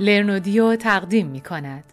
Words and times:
لرنودیو 0.00 0.76
تقدیم 0.76 1.26
می 1.26 1.40
کند. 1.40 1.84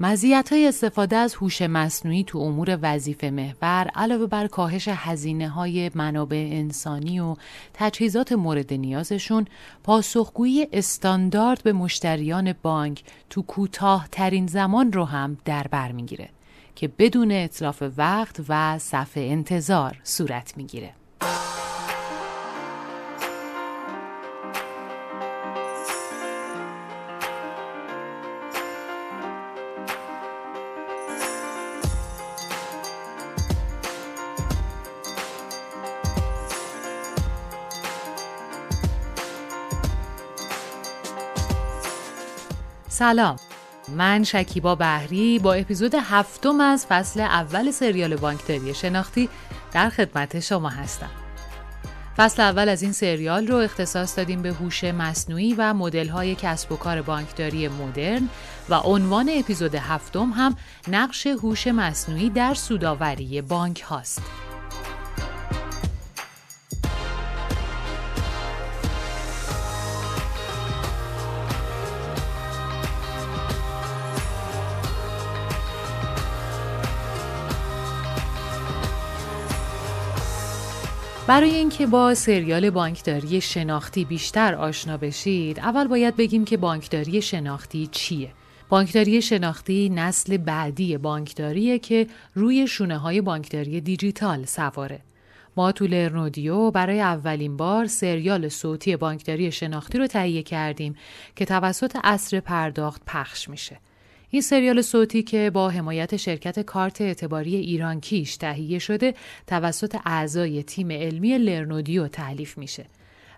مزیت 0.00 0.52
های 0.52 0.68
استفاده 0.68 1.16
از 1.16 1.34
هوش 1.34 1.62
مصنوعی 1.62 2.24
تو 2.24 2.38
امور 2.38 2.78
وظیفه 2.82 3.30
محور 3.30 3.90
علاوه 3.94 4.26
بر 4.26 4.46
کاهش 4.46 4.88
هزینه 4.88 5.48
های 5.48 5.90
منابع 5.94 6.48
انسانی 6.52 7.20
و 7.20 7.36
تجهیزات 7.74 8.32
مورد 8.32 8.72
نیازشون 8.72 9.46
پاسخگویی 9.84 10.68
استاندارد 10.72 11.62
به 11.62 11.72
مشتریان 11.72 12.54
بانک 12.62 13.04
تو 13.30 13.42
کوتاه 13.42 14.08
ترین 14.12 14.46
زمان 14.46 14.92
رو 14.92 15.04
هم 15.04 15.38
در 15.44 15.66
بر 15.70 15.92
می‌گیره 15.92 16.28
که 16.74 16.88
بدون 16.88 17.32
اطلاف 17.32 17.82
وقت 17.96 18.40
و 18.48 18.78
صفحه 18.78 19.22
انتظار 19.22 20.00
صورت 20.04 20.56
می‌گیره. 20.56 20.99
سلام 43.00 43.36
من 43.96 44.24
شکیبا 44.24 44.74
بهری 44.74 45.38
با 45.38 45.54
اپیزود 45.54 45.94
هفتم 45.94 46.60
از 46.60 46.86
فصل 46.86 47.20
اول 47.20 47.70
سریال 47.70 48.16
بانکداری 48.16 48.74
شناختی 48.74 49.28
در 49.72 49.90
خدمت 49.90 50.40
شما 50.40 50.68
هستم 50.68 51.10
فصل 52.16 52.42
اول 52.42 52.68
از 52.68 52.82
این 52.82 52.92
سریال 52.92 53.46
رو 53.46 53.56
اختصاص 53.56 54.18
دادیم 54.18 54.42
به 54.42 54.52
هوش 54.52 54.84
مصنوعی 54.84 55.54
و 55.54 55.74
های 56.12 56.34
کسب 56.34 56.72
و 56.72 56.76
کار 56.76 57.02
بانکداری 57.02 57.68
مدرن 57.68 58.28
و 58.68 58.74
عنوان 58.74 59.30
اپیزود 59.38 59.74
هفتم 59.74 60.30
هم 60.30 60.56
نقش 60.88 61.26
هوش 61.26 61.66
مصنوعی 61.66 62.30
در 62.30 62.54
سوداوری 62.54 63.42
بانک 63.42 63.80
هاست. 63.80 64.22
برای 81.30 81.54
اینکه 81.54 81.86
با 81.86 82.14
سریال 82.14 82.70
بانکداری 82.70 83.40
شناختی 83.40 84.04
بیشتر 84.04 84.54
آشنا 84.54 84.96
بشید، 84.96 85.60
اول 85.60 85.86
باید 85.86 86.16
بگیم 86.16 86.44
که 86.44 86.56
بانکداری 86.56 87.22
شناختی 87.22 87.86
چیه. 87.86 88.32
بانکداری 88.68 89.22
شناختی 89.22 89.88
نسل 89.88 90.36
بعدی 90.36 90.96
بانکداریه 90.98 91.78
که 91.78 92.06
روی 92.34 92.66
شونه 92.66 92.98
های 92.98 93.20
بانکداری 93.20 93.80
دیجیتال 93.80 94.44
سواره. 94.44 95.00
ما 95.56 95.72
تو 95.72 95.86
لرنودیو 95.86 96.70
برای 96.70 97.00
اولین 97.00 97.56
بار 97.56 97.86
سریال 97.86 98.48
صوتی 98.48 98.96
بانکداری 98.96 99.52
شناختی 99.52 99.98
رو 99.98 100.06
تهیه 100.06 100.42
کردیم 100.42 100.96
که 101.36 101.44
توسط 101.44 101.96
اصر 102.04 102.40
پرداخت 102.40 103.02
پخش 103.06 103.48
میشه. 103.48 103.76
این 104.32 104.42
سریال 104.42 104.82
صوتی 104.82 105.22
که 105.22 105.50
با 105.54 105.70
حمایت 105.70 106.16
شرکت 106.16 106.60
کارت 106.60 107.00
اعتباری 107.00 107.56
ایران 107.56 108.00
کیش 108.00 108.36
تهیه 108.36 108.78
شده 108.78 109.14
توسط 109.46 109.96
اعضای 110.04 110.62
تیم 110.62 110.90
علمی 110.90 111.38
لرنودیو 111.38 112.08
تعلیف 112.08 112.58
میشه. 112.58 112.86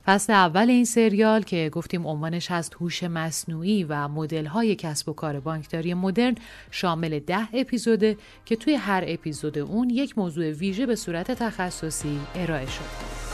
فصل 0.06 0.32
اول 0.32 0.70
این 0.70 0.84
سریال 0.84 1.42
که 1.42 1.70
گفتیم 1.72 2.06
عنوانش 2.06 2.50
هست 2.50 2.74
هوش 2.74 3.02
مصنوعی 3.02 3.84
و 3.84 4.08
های 4.46 4.74
کسب 4.74 5.08
و 5.08 5.12
کار 5.12 5.40
بانکداری 5.40 5.94
مدرن 5.94 6.34
شامل 6.70 7.18
ده 7.18 7.48
اپیزوده 7.54 8.16
که 8.44 8.56
توی 8.56 8.74
هر 8.74 9.04
اپیزود 9.06 9.58
اون 9.58 9.90
یک 9.90 10.18
موضوع 10.18 10.50
ویژه 10.50 10.86
به 10.86 10.96
صورت 10.96 11.30
تخصصی 11.30 12.18
ارائه 12.34 12.66
شده. 12.66 13.31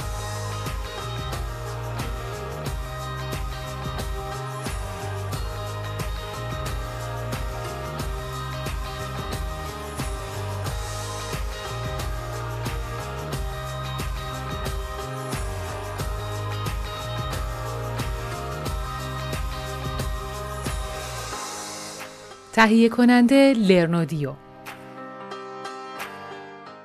تهیه 22.59 22.89
کننده 22.89 23.55
لرنودیو. 23.59 24.35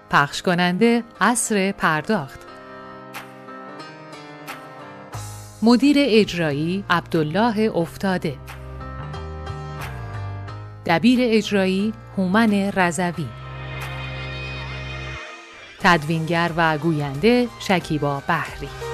پخش 0.09 0.41
کننده 0.41 1.03
اصر 1.21 1.71
پرداخت. 1.71 2.39
مدیر 5.61 5.95
اجرایی 5.99 6.83
عبدالله 6.89 7.71
افتاده. 7.75 8.37
دبیر 10.85 11.19
اجرایی 11.21 11.93
هومن 12.17 12.71
رزوی 12.75 13.27
تدوینگر 15.79 16.51
و 16.57 16.77
گوینده 16.77 17.47
شکیبا 17.59 18.23
بحری 18.27 18.92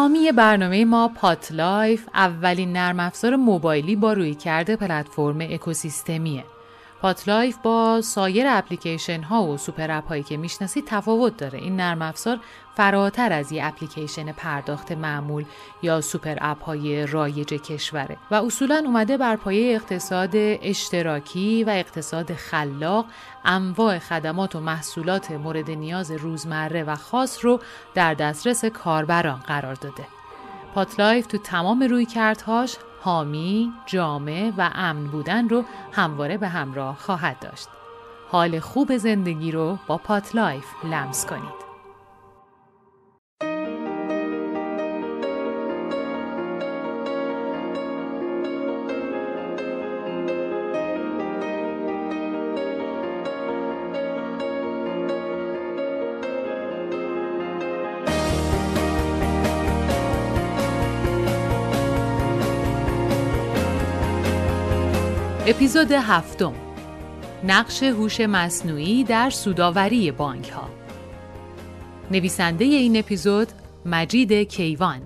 حامی 0.00 0.32
برنامه 0.32 0.84
ما 0.84 1.08
PodLife 1.08 2.08
اولین 2.14 2.72
نرم 2.72 3.00
افزار 3.00 3.36
موبایلی 3.36 3.96
با 3.96 4.12
رویکرد 4.12 4.76
پلتفرم 4.76 5.40
اکوسیستمیه. 5.40 6.44
PodLife 7.02 7.58
با 7.62 8.00
سایر 8.00 8.46
اپلیکیشن 8.48 9.22
ها 9.22 9.44
و 9.44 9.56
super 9.56 9.90
app 9.90 10.08
هایی 10.08 10.22
که 10.22 10.36
می‌شناسید 10.36 10.84
تفاوت 10.86 11.36
داره 11.36 11.58
این 11.58 11.76
نرم 11.76 12.02
افزار 12.02 12.40
فراتر 12.74 13.32
از 13.32 13.52
یه 13.52 13.66
اپلیکیشن 13.66 14.32
پرداخت 14.32 14.92
معمول 14.92 15.44
یا 15.82 16.00
super 16.00 16.36
app 16.40 16.64
های 16.64 17.06
رایج 17.06 17.48
کشوره 17.48 18.16
و 18.30 18.34
اصولا 18.34 18.82
اومده 18.86 19.16
بر 19.16 19.36
پایه 19.36 19.74
اقتصاد 19.74 20.30
اشتراکی 20.34 21.64
و 21.64 21.70
اقتصاد 21.70 22.32
خلاق 22.32 23.06
انواع 23.44 23.98
خدمات 23.98 24.56
و 24.56 24.60
محصولات 24.60 25.30
مورد 25.30 25.70
نیاز 25.70 26.10
روزمره 26.10 26.84
و 26.84 26.96
خاص 26.96 27.44
رو 27.44 27.60
در 27.94 28.14
دسترس 28.14 28.64
کاربران 28.64 29.40
قرار 29.46 29.74
داده. 29.74 30.06
PodLife 30.74 31.26
تو 31.26 31.38
تمام 31.38 31.82
رویکردهاش 31.82 32.76
حامی، 33.00 33.72
جامع 33.86 34.52
و 34.56 34.70
امن 34.74 35.04
بودن 35.04 35.48
رو 35.48 35.64
همواره 35.92 36.38
به 36.38 36.48
همراه 36.48 36.96
خواهد 36.96 37.38
داشت. 37.38 37.68
حال 38.30 38.60
خوب 38.60 38.96
زندگی 38.96 39.52
رو 39.52 39.78
با 39.86 39.98
PodLife 39.98 40.64
لمس 40.84 41.26
کنید. 41.26 41.69
اپیزود 65.60 65.92
هفتم. 65.92 66.52
نقش 67.44 67.82
هوش 67.82 68.20
مصنوعی 68.20 69.04
در 69.04 69.30
سوداوری 69.30 70.10
بانک 70.10 70.48
ها 70.48 70.68
نویسنده 72.10 72.64
این 72.64 72.96
اپیزود 72.96 73.48
مجید 73.86 74.32
کیوان. 74.32 75.02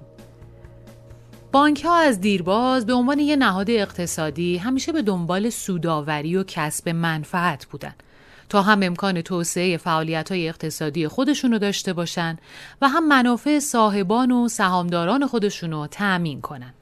بانک 1.52 1.84
ها 1.84 1.96
از 1.96 2.20
دیرباز 2.20 2.86
به 2.86 2.92
عنوان 2.92 3.18
یک 3.18 3.38
نهاد 3.38 3.70
اقتصادی 3.70 4.56
همیشه 4.56 4.92
به 4.92 5.02
دنبال 5.02 5.50
سوداوری 5.50 6.36
و 6.36 6.44
کسب 6.44 6.88
منفعت 6.88 7.66
بودن. 7.66 7.94
تا 8.48 8.62
هم 8.62 8.82
امکان 8.82 9.22
توسعه 9.22 9.76
فعالیت 9.76 10.32
های 10.32 10.48
اقتصادی 10.48 11.08
خودشون 11.08 11.52
رو 11.52 11.58
داشته 11.58 11.92
باشن 11.92 12.38
و 12.82 12.88
هم 12.88 13.08
منافع 13.08 13.58
صاحبان 13.58 14.30
و 14.30 14.48
سهامداران 14.48 15.26
خودشون 15.26 15.70
رو 15.70 15.86
تأمین 15.86 16.40
کنن. 16.40 16.74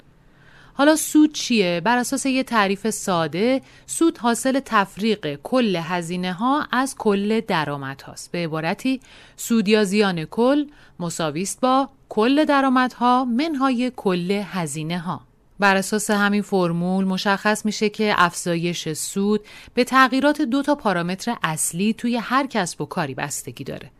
حالا 0.74 0.96
سود 0.96 1.32
چیه؟ 1.32 1.80
بر 1.84 1.98
اساس 1.98 2.26
یه 2.26 2.42
تعریف 2.42 2.90
ساده 2.90 3.62
سود 3.86 4.18
حاصل 4.18 4.60
تفریق 4.64 5.34
کل 5.42 5.76
هزینه 5.76 6.32
ها 6.32 6.66
از 6.72 6.94
کل 6.98 7.40
درآمد 7.40 8.02
هاست. 8.02 8.32
به 8.32 8.38
عبارتی 8.38 9.00
سود 9.36 9.68
یا 9.68 9.84
زیان 9.84 10.24
کل 10.24 10.66
مساویست 11.00 11.60
با 11.60 11.88
کل 12.08 12.44
درآمدها 12.44 13.24
منهای 13.24 13.92
کل 13.96 14.30
هزینه 14.30 14.98
ها. 14.98 15.20
بر 15.58 15.76
اساس 15.76 16.10
همین 16.10 16.42
فرمول 16.42 17.04
مشخص 17.04 17.64
میشه 17.64 17.88
که 17.88 18.14
افزایش 18.16 18.92
سود 18.92 19.40
به 19.74 19.84
تغییرات 19.84 20.42
دو 20.42 20.62
تا 20.62 20.74
پارامتر 20.74 21.36
اصلی 21.42 21.94
توی 21.94 22.16
هر 22.16 22.46
کسب 22.46 22.80
و 22.80 22.84
کاری 22.84 23.14
بستگی 23.14 23.64
داره 23.64 23.90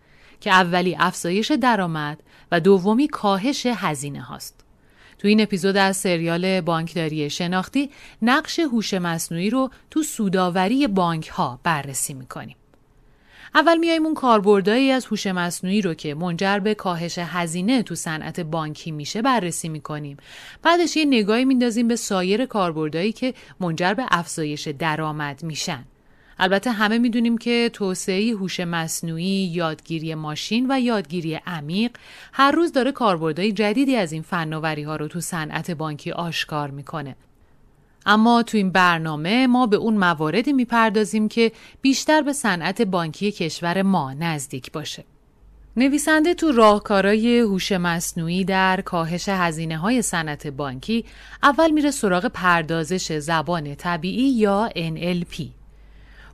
که 0.41 0.51
اولی 0.51 0.97
افزایش 0.99 1.51
درآمد 1.53 2.23
و 2.53 2.61
دومی 2.61 3.09
کاهش 3.09 3.67
هزینه 3.67 4.21
هاست. 4.21 4.62
تو 5.23 5.29
این 5.29 5.41
اپیزود 5.41 5.77
از 5.77 5.97
سریال 5.97 6.61
بانکداری 6.61 7.31
شناختی 7.31 7.91
نقش 8.23 8.59
هوش 8.59 8.95
مصنوعی 8.95 9.51
رو 9.51 9.71
تو 9.91 10.03
سوداوری 10.03 10.87
بانک 10.87 11.29
ها 11.29 11.61
بررسی 11.63 12.15
می‌کنیم. 12.15 12.57
اول 13.55 13.77
میایم 13.77 14.07
اون 14.07 14.15
کاربردایی 14.15 14.91
از 14.91 15.07
هوش 15.07 15.27
مصنوعی 15.27 15.83
رو 15.83 15.95
که 15.95 16.15
منجر 16.15 16.59
به 16.59 16.75
کاهش 16.75 17.19
هزینه 17.19 17.83
تو 17.83 17.95
صنعت 17.95 18.41
بانکی 18.41 18.91
میشه 18.91 19.23
بررسی 19.23 19.69
می‌کنیم. 19.69 20.17
بعدش 20.63 20.97
یه 20.97 21.05
نگاهی 21.05 21.45
میندازیم 21.45 21.89
به 21.89 21.97
سایر 21.97 22.47
کاربردایی 22.47 23.13
که 23.13 23.35
منجر 23.61 23.95
به 23.95 24.05
افزایش 24.11 24.69
درآمد 24.69 25.43
میشن. 25.43 25.85
البته 26.39 26.71
همه 26.71 26.99
می‌دونیم 26.99 27.39
که 27.39 27.71
توسعه 27.73 28.33
هوش 28.33 28.61
مصنوعی، 28.61 29.51
یادگیری 29.55 30.15
ماشین 30.15 30.67
و 30.71 30.81
یادگیری 30.81 31.35
عمیق 31.35 31.91
هر 32.33 32.51
روز 32.51 32.73
داره 32.73 32.93
کاربردهای 32.93 33.53
جدیدی 33.53 33.97
از 33.97 34.13
این 34.13 34.23
فناوری 34.23 34.83
ها 34.83 34.97
رو 34.97 35.09
تو 35.09 35.21
صنعت 35.21 35.71
بانکی 35.71 36.13
آشکار 36.13 36.71
می‌کنه. 36.71 37.17
اما 38.07 38.43
تو 38.43 38.57
این 38.57 38.71
برنامه 38.71 39.47
ما 39.47 39.67
به 39.67 39.77
اون 39.77 39.97
مواردی 39.97 40.53
می‌پردازیم 40.53 41.29
که 41.29 41.53
بیشتر 41.83 42.23
به 42.23 42.33
صنعت 42.33 42.83
بانکی 42.83 43.33
کشور 43.33 43.83
ما 43.83 44.13
نزدیک 44.13 44.73
باشه. 44.73 45.05
نویسنده 45.77 46.35
تو 46.35 46.53
راهکارای 46.53 47.39
هوش 47.39 47.73
مصنوعی 47.73 48.45
در 48.45 48.81
کاهش 48.81 49.29
هزینه 49.29 49.79
های 49.79 50.03
صنعت 50.03 50.47
بانکی 50.47 51.05
اول 51.43 51.71
میره 51.71 51.91
سراغ 51.91 52.27
پردازش 52.27 53.13
زبان 53.19 53.75
طبیعی 53.75 54.31
یا 54.31 54.71
NLP. 54.77 55.62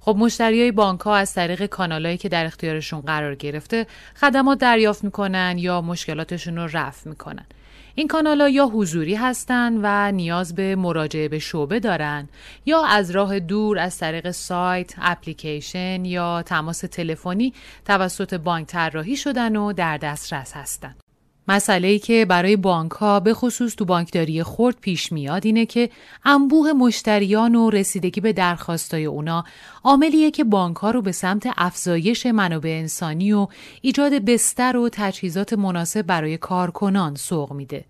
خب 0.08 0.16
مشتری 0.16 0.60
های 0.60 0.72
بانک 0.72 1.00
ها 1.00 1.16
از 1.16 1.34
طریق 1.34 1.66
کانالایی 1.66 2.16
که 2.16 2.28
در 2.28 2.44
اختیارشون 2.44 3.00
قرار 3.00 3.34
گرفته 3.34 3.86
خدمات 4.20 4.58
دریافت 4.58 5.04
می‌کنن 5.04 5.54
یا 5.58 5.80
مشکلاتشون 5.80 6.56
رو 6.56 6.68
رفع 6.72 7.08
می‌کنن. 7.08 7.46
این 7.94 8.08
کانال 8.08 8.50
یا 8.50 8.66
حضوری 8.66 9.14
هستند 9.14 9.80
و 9.82 10.12
نیاز 10.12 10.54
به 10.54 10.76
مراجعه 10.76 11.28
به 11.28 11.38
شعبه 11.38 11.80
دارند 11.80 12.28
یا 12.66 12.84
از 12.84 13.10
راه 13.10 13.40
دور 13.40 13.78
از 13.78 13.98
طریق 13.98 14.30
سایت، 14.30 14.94
اپلیکیشن 14.98 16.04
یا 16.04 16.42
تماس 16.42 16.80
تلفنی 16.80 17.54
توسط 17.84 18.34
بانک 18.34 18.66
طراحی 18.66 19.16
شدن 19.16 19.56
و 19.56 19.72
در 19.72 19.96
دسترس 19.96 20.52
هستند. 20.56 21.07
مسئله 21.48 21.98
که 21.98 22.24
برای 22.24 22.56
بانک 22.56 22.92
ها 22.92 23.20
به 23.20 23.34
خصوص 23.34 23.74
تو 23.74 23.84
بانکداری 23.84 24.42
خرد 24.42 24.76
پیش 24.80 25.12
میاد 25.12 25.46
اینه 25.46 25.66
که 25.66 25.90
انبوه 26.24 26.72
مشتریان 26.72 27.54
و 27.54 27.70
رسیدگی 27.70 28.20
به 28.20 28.32
درخواستای 28.32 29.04
اونا 29.04 29.44
عاملیه 29.84 30.30
که 30.30 30.44
بانک 30.44 30.76
ها 30.76 30.90
رو 30.90 31.02
به 31.02 31.12
سمت 31.12 31.48
افزایش 31.56 32.26
منابع 32.26 32.70
انسانی 32.70 33.32
و 33.32 33.46
ایجاد 33.80 34.12
بستر 34.12 34.76
و 34.76 34.88
تجهیزات 34.92 35.52
مناسب 35.52 36.02
برای 36.02 36.36
کارکنان 36.36 37.14
سوق 37.14 37.52
میده 37.52 37.84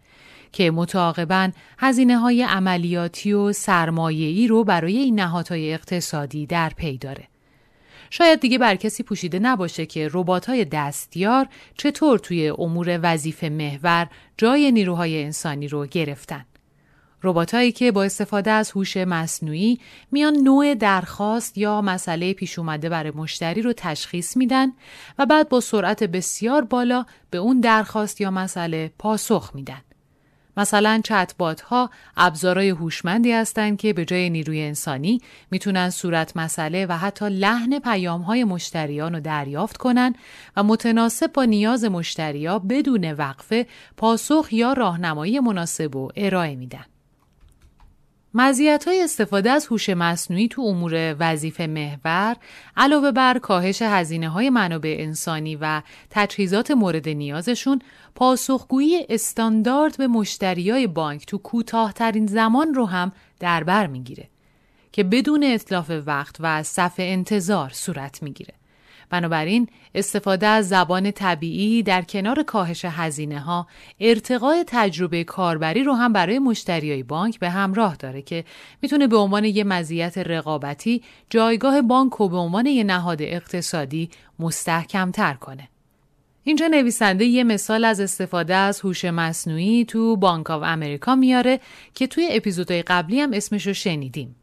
که 0.53 0.71
متعاقبا 0.71 1.51
هزینه 1.79 2.19
های 2.19 2.43
عملیاتی 2.43 3.33
و 3.33 3.53
سرمایه‌ای 3.53 4.47
رو 4.47 4.65
برای 4.65 4.97
این 4.97 5.21
نهادهای 5.21 5.75
اقتصادی 5.75 6.47
در 6.47 6.73
پی 6.77 6.99
داره. 6.99 7.29
شاید 8.11 8.41
دیگه 8.41 8.59
بر 8.59 8.77
کسی 8.77 9.03
پوشیده 9.03 9.39
نباشه 9.39 9.87
که 9.87 10.11
های 10.47 10.65
دستیار 10.65 11.49
چطور 11.77 12.19
توی 12.19 12.49
امور 12.49 13.01
وظیفه 13.03 13.49
محور 13.49 14.09
جای 14.39 14.73
نیروهای 14.73 15.25
انسانی 15.25 15.69
رو 15.69 15.87
گرفتن. 15.87 16.45
هایی 17.25 17.73
که 17.73 17.93
با 17.93 18.05
استفاده 18.05 18.51
از 18.51 18.71
هوش 18.71 18.97
مصنوعی 18.97 19.81
میان 20.11 20.37
نوع 20.37 20.75
درخواست 20.75 21.59
یا 21.59 21.81
مسئله 21.81 22.33
پیش 22.33 22.59
اومده 22.59 22.89
برای 22.89 23.11
مشتری 23.11 23.63
رو 23.63 23.73
تشخیص 23.77 24.37
میدن 24.37 24.73
و 25.19 25.27
بعد 25.27 25.49
با 25.49 25.61
سرعت 25.61 26.05
بسیار 26.05 26.65
بالا 26.65 27.07
به 27.31 27.39
اون 27.39 27.61
درخواست 27.61 28.21
یا 28.21 28.31
مسئله 28.31 28.91
پاسخ 28.99 29.51
میدن. 29.55 29.81
مثلا 30.59 31.01
چتبات 31.05 31.61
ها 31.61 31.91
ابزارهای 32.17 32.69
هوشمندی 32.69 33.33
هستند 33.33 33.79
که 33.79 33.93
به 33.93 34.05
جای 34.05 34.31
نیروی 34.31 34.63
انسانی 34.63 35.21
می‌تونن 35.51 35.91
صورت 35.91 36.37
مسئله 36.37 36.87
و 36.87 36.93
حتی 36.93 37.29
لحن 37.29 37.79
پیام 37.79 38.21
های 38.21 38.45
مشتریان 38.45 39.15
رو 39.15 39.21
دریافت 39.21 39.77
کنن 39.77 40.15
و 40.57 40.63
متناسب 40.63 41.33
با 41.33 41.45
نیاز 41.45 41.85
مشتریا 41.85 42.59
بدون 42.59 43.13
وقفه 43.13 43.67
پاسخ 43.97 44.49
یا 44.53 44.73
راهنمایی 44.73 45.41
مناسب 45.41 45.97
و 45.97 46.09
ارائه 46.17 46.57
میدن. 46.57 46.98
مزیت 48.35 48.85
های 48.89 49.03
استفاده 49.03 49.51
از 49.51 49.67
هوش 49.67 49.89
مصنوعی 49.89 50.49
تو 50.49 50.63
امور 50.63 51.17
وظیفه 51.21 51.67
محور 51.67 52.37
علاوه 52.77 53.11
بر 53.11 53.39
کاهش 53.39 53.83
هزینه 53.83 54.29
های 54.29 54.51
منابع 54.51 54.97
انسانی 54.99 55.57
و 55.57 55.83
تجهیزات 56.11 56.71
مورد 56.71 57.09
نیازشون 57.09 57.83
پاسخگویی 58.15 59.07
استاندارد 59.09 59.97
به 59.97 60.07
مشتریای 60.07 60.87
بانک 60.87 61.27
تو 61.27 61.39
کوتاهترین 61.39 62.27
زمان 62.27 62.75
رو 62.75 62.87
هم 62.87 63.13
در 63.41 63.65
بر 63.65 63.87
می‌گیره 63.87 64.29
که 64.93 65.05
بدون 65.05 65.45
اطلاف 65.45 65.91
وقت 66.07 66.37
و 66.41 66.63
صف 66.63 66.95
انتظار 66.99 67.71
صورت 67.71 68.23
می‌گیره. 68.23 68.58
بنابراین 69.11 69.69
استفاده 69.95 70.47
از 70.47 70.69
زبان 70.69 71.11
طبیعی 71.11 71.83
در 71.83 72.03
کنار 72.03 72.43
کاهش 72.43 72.85
هزینه 72.85 73.41
ها 73.41 73.67
ارتقای 74.01 74.65
تجربه 74.67 75.25
کاربری 75.25 75.85
رو 75.85 75.93
هم 75.95 76.13
برای 76.13 76.39
مشتریای 76.39 77.03
بانک 77.03 77.39
به 77.39 77.51
همراه 77.51 77.97
داره 77.97 78.23
که 78.23 78.45
می‌تونه 78.83 79.07
به 79.07 79.17
عنوان 79.17 79.45
یه 79.45 79.65
مزیت 79.65 80.19
رقابتی 80.19 81.03
جایگاه 81.31 81.83
بانک 81.83 82.13
رو 82.13 82.29
به 82.29 82.37
عنوان 82.37 82.67
یه 82.67 82.85
نهاد 82.85 83.23
اقتصادی 83.23 84.11
مستحکم 84.39 85.11
تر 85.11 85.35
کنه. 85.35 85.69
اینجا 86.45 86.67
نویسنده 86.67 87.25
یه 87.25 87.45
مثال 87.45 87.85
از 87.85 88.01
استفاده 88.01 88.55
از 88.55 88.81
هوش 88.81 89.05
مصنوعی 89.05 89.85
تو 89.85 90.17
بانک 90.17 90.51
آف 90.51 90.63
امریکا 90.63 91.15
میاره 91.15 91.61
که 91.95 92.07
توی 92.07 92.29
اپیزودهای 92.31 92.83
قبلی 92.83 93.21
هم 93.21 93.33
اسمشو 93.33 93.73
شنیدیم. 93.73 94.37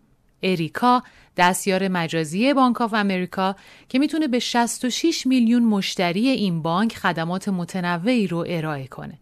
اریکا 0.46 1.04
دستیار 1.38 1.88
مجازی 1.88 2.54
بانک 2.54 2.82
آف 2.82 2.94
امریکا 2.94 3.56
که 3.90 4.00
می‌تونه 4.00 4.28
به 4.28 4.40
66 4.40 5.28
میلیون 5.28 5.64
مشتری 5.64 6.30
این 6.30 6.62
بانک 6.62 6.96
خدمات 6.96 7.50
متنوعی 7.50 8.28
رو 8.28 8.46
ارائه 8.48 8.88
کنه. 8.88 9.20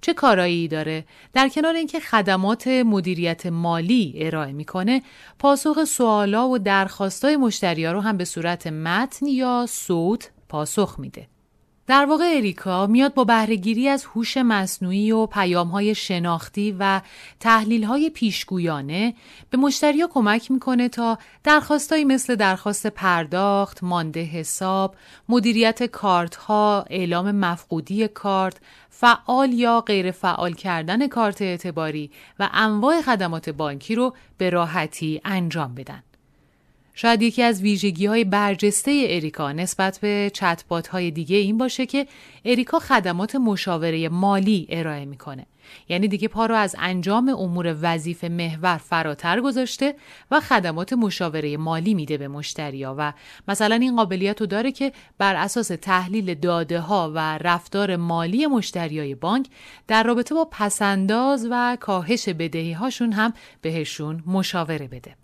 چه 0.00 0.14
کارایی 0.14 0.68
داره؟ 0.68 1.04
در 1.32 1.48
کنار 1.48 1.74
اینکه 1.74 2.00
خدمات 2.00 2.68
مدیریت 2.68 3.46
مالی 3.46 4.14
ارائه 4.16 4.52
می‌کنه، 4.52 5.02
پاسخ 5.38 5.84
سوالا 5.84 6.48
و 6.48 6.58
درخواستای 6.58 7.36
مشتریا 7.36 7.92
رو 7.92 8.00
هم 8.00 8.16
به 8.16 8.24
صورت 8.24 8.66
متن 8.66 9.26
یا 9.26 9.66
صوت 9.68 10.30
پاسخ 10.48 10.96
میده. 10.98 11.26
در 11.90 12.06
واقع 12.06 12.32
اریکا 12.36 12.86
میاد 12.86 13.14
با 13.14 13.24
بهرهگیری 13.24 13.88
از 13.88 14.04
هوش 14.04 14.36
مصنوعی 14.36 15.12
و 15.12 15.26
پیامهای 15.26 15.94
شناختی 15.94 16.76
و 16.78 17.00
تحلیلهای 17.40 18.10
پیشگویانه 18.10 19.14
به 19.50 19.58
مشتریا 19.58 20.06
کمک 20.12 20.50
می‌کنه 20.50 20.88
تا 20.88 21.18
درخواستهایی 21.44 22.04
مثل 22.04 22.34
درخواست 22.34 22.86
پرداخت، 22.86 23.84
مانده 23.84 24.22
حساب، 24.22 24.94
مدیریت 25.28 25.82
کارت 25.82 26.36
ها، 26.36 26.84
اعلام 26.90 27.30
مفقودی 27.30 28.08
کارت، 28.08 28.56
فعال 28.90 29.52
یا 29.52 29.80
غیر 29.80 30.10
فعال 30.10 30.52
کردن 30.52 31.08
کارت 31.08 31.42
اعتباری 31.42 32.10
و 32.38 32.48
انواع 32.52 33.02
خدمات 33.02 33.50
بانکی 33.50 33.94
رو 33.94 34.14
به 34.38 34.50
راحتی 34.50 35.20
انجام 35.24 35.74
بدن. 35.74 36.02
شاید 37.00 37.22
یکی 37.22 37.42
از 37.42 37.62
ویژگی 37.62 38.06
های 38.06 38.24
برجسته 38.24 39.06
اریکا 39.08 39.52
نسبت 39.52 39.98
به 39.98 40.30
چتبات 40.34 40.88
های 40.88 41.10
دیگه 41.10 41.36
این 41.36 41.58
باشه 41.58 41.86
که 41.86 42.06
اریکا 42.44 42.78
خدمات 42.78 43.36
مشاوره 43.36 44.08
مالی 44.08 44.66
ارائه 44.70 45.04
می‌کنه. 45.04 45.46
یعنی 45.88 46.08
دیگه 46.08 46.28
پا 46.28 46.46
رو 46.46 46.54
از 46.54 46.76
انجام 46.78 47.28
امور 47.28 47.76
وظیفه 47.82 48.28
محور 48.28 48.76
فراتر 48.76 49.40
گذاشته 49.40 49.94
و 50.30 50.40
خدمات 50.40 50.92
مشاوره 50.92 51.56
مالی 51.56 51.94
میده 51.94 52.18
به 52.18 52.28
مشتریا 52.28 52.94
و 52.98 53.12
مثلا 53.48 53.74
این 53.74 53.96
قابلیت 53.96 54.40
رو 54.40 54.46
داره 54.46 54.72
که 54.72 54.92
بر 55.18 55.36
اساس 55.36 55.68
تحلیل 55.68 56.34
داده 56.34 56.80
ها 56.80 57.12
و 57.14 57.38
رفتار 57.38 57.96
مالی 57.96 58.46
مشتریای 58.46 59.14
بانک 59.14 59.46
در 59.88 60.02
رابطه 60.02 60.34
با 60.34 60.48
پسنداز 60.50 61.48
و 61.50 61.76
کاهش 61.80 62.28
بدهی 62.28 62.72
هاشون 62.72 63.12
هم 63.12 63.32
بهشون 63.62 64.22
مشاوره 64.26 64.88
بده. 64.88 65.19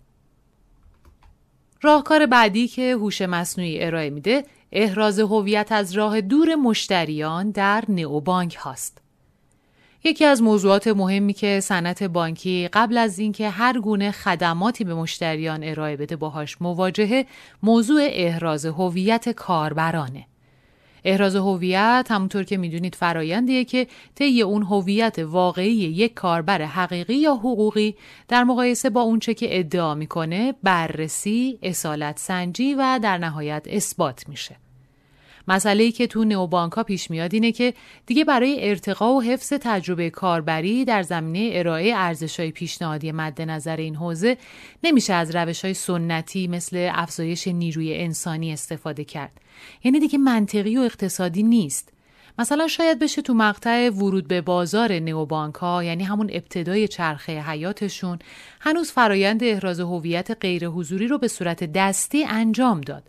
راهکار 1.81 2.25
بعدی 2.25 2.67
که 2.67 2.93
هوش 2.93 3.21
مصنوعی 3.21 3.83
ارائه 3.83 4.09
میده 4.09 4.43
احراز 4.71 5.19
هویت 5.19 5.71
از 5.71 5.93
راه 5.93 6.21
دور 6.21 6.55
مشتریان 6.55 7.51
در 7.51 7.83
نئوبانک 7.89 8.55
هاست. 8.55 9.01
یکی 10.03 10.25
از 10.25 10.41
موضوعات 10.41 10.87
مهمی 10.87 11.33
که 11.33 11.59
صنعت 11.59 12.03
بانکی 12.03 12.69
قبل 12.73 12.97
از 12.97 13.19
اینکه 13.19 13.49
هر 13.49 13.79
گونه 13.79 14.11
خدماتی 14.11 14.83
به 14.83 14.93
مشتریان 14.93 15.63
ارائه 15.63 15.97
بده 15.97 16.15
باهاش 16.15 16.61
مواجهه 16.61 17.25
موضوع 17.63 18.01
احراز 18.09 18.65
هویت 18.65 19.29
کاربرانه. 19.29 20.25
احراز 21.03 21.35
هویت 21.35 22.07
همونطور 22.09 22.43
که 22.43 22.57
می‌دونید 22.57 22.95
فرایندیه 22.95 23.65
که 23.65 23.87
طی 24.15 24.41
اون 24.41 24.63
هویت 24.63 25.19
واقعی 25.19 25.73
یک 25.73 26.13
کاربر 26.13 26.61
حقیقی 26.61 27.15
یا 27.15 27.35
حقوقی 27.35 27.95
در 28.27 28.43
مقایسه 28.43 28.89
با 28.89 29.01
اونچه 29.01 29.33
که 29.33 29.59
ادعا 29.59 29.95
می‌کنه 29.95 30.53
بررسی، 30.63 31.59
اصالت 31.63 32.19
سنجی 32.19 32.73
و 32.73 32.99
در 33.03 33.17
نهایت 33.17 33.67
اثبات 33.69 34.29
میشه. 34.29 34.66
مسئله 35.47 35.83
ای 35.83 35.91
که 35.91 36.07
تو 36.07 36.23
نئوبانک 36.23 36.73
ها 36.73 36.83
پیش 36.83 37.11
میاد 37.11 37.33
اینه 37.33 37.51
که 37.51 37.73
دیگه 38.05 38.25
برای 38.25 38.69
ارتقا 38.69 39.13
و 39.13 39.21
حفظ 39.21 39.53
تجربه 39.53 40.09
کاربری 40.09 40.85
در 40.85 41.03
زمینه 41.03 41.49
ارائه 41.53 41.93
ارزش 41.95 42.39
های 42.39 42.51
پیشنهادی 42.51 43.11
مد 43.11 43.41
نظر 43.41 43.77
این 43.77 43.95
حوزه 43.95 44.37
نمیشه 44.83 45.13
از 45.13 45.35
روش 45.35 45.65
های 45.65 45.73
سنتی 45.73 46.47
مثل 46.47 46.89
افزایش 46.93 47.47
نیروی 47.47 47.95
انسانی 47.95 48.53
استفاده 48.53 49.03
کرد. 49.03 49.31
یعنی 49.83 49.99
دیگه 49.99 50.17
منطقی 50.17 50.77
و 50.77 50.81
اقتصادی 50.81 51.43
نیست. 51.43 51.93
مثلا 52.39 52.67
شاید 52.67 52.99
بشه 52.99 53.21
تو 53.21 53.33
مقطع 53.33 53.89
ورود 53.89 54.27
به 54.27 54.41
بازار 54.41 54.99
نئوبانک 54.99 55.55
ها 55.55 55.83
یعنی 55.83 56.03
همون 56.03 56.29
ابتدای 56.31 56.87
چرخه 56.87 57.41
حیاتشون 57.41 58.19
هنوز 58.59 58.91
فرایند 58.91 59.43
احراز 59.43 59.79
هویت 59.79 60.37
غیر 60.41 60.67
حضوری 60.67 61.07
رو 61.07 61.17
به 61.17 61.27
صورت 61.27 61.63
دستی 61.63 62.25
انجام 62.25 62.81
داد 62.81 63.03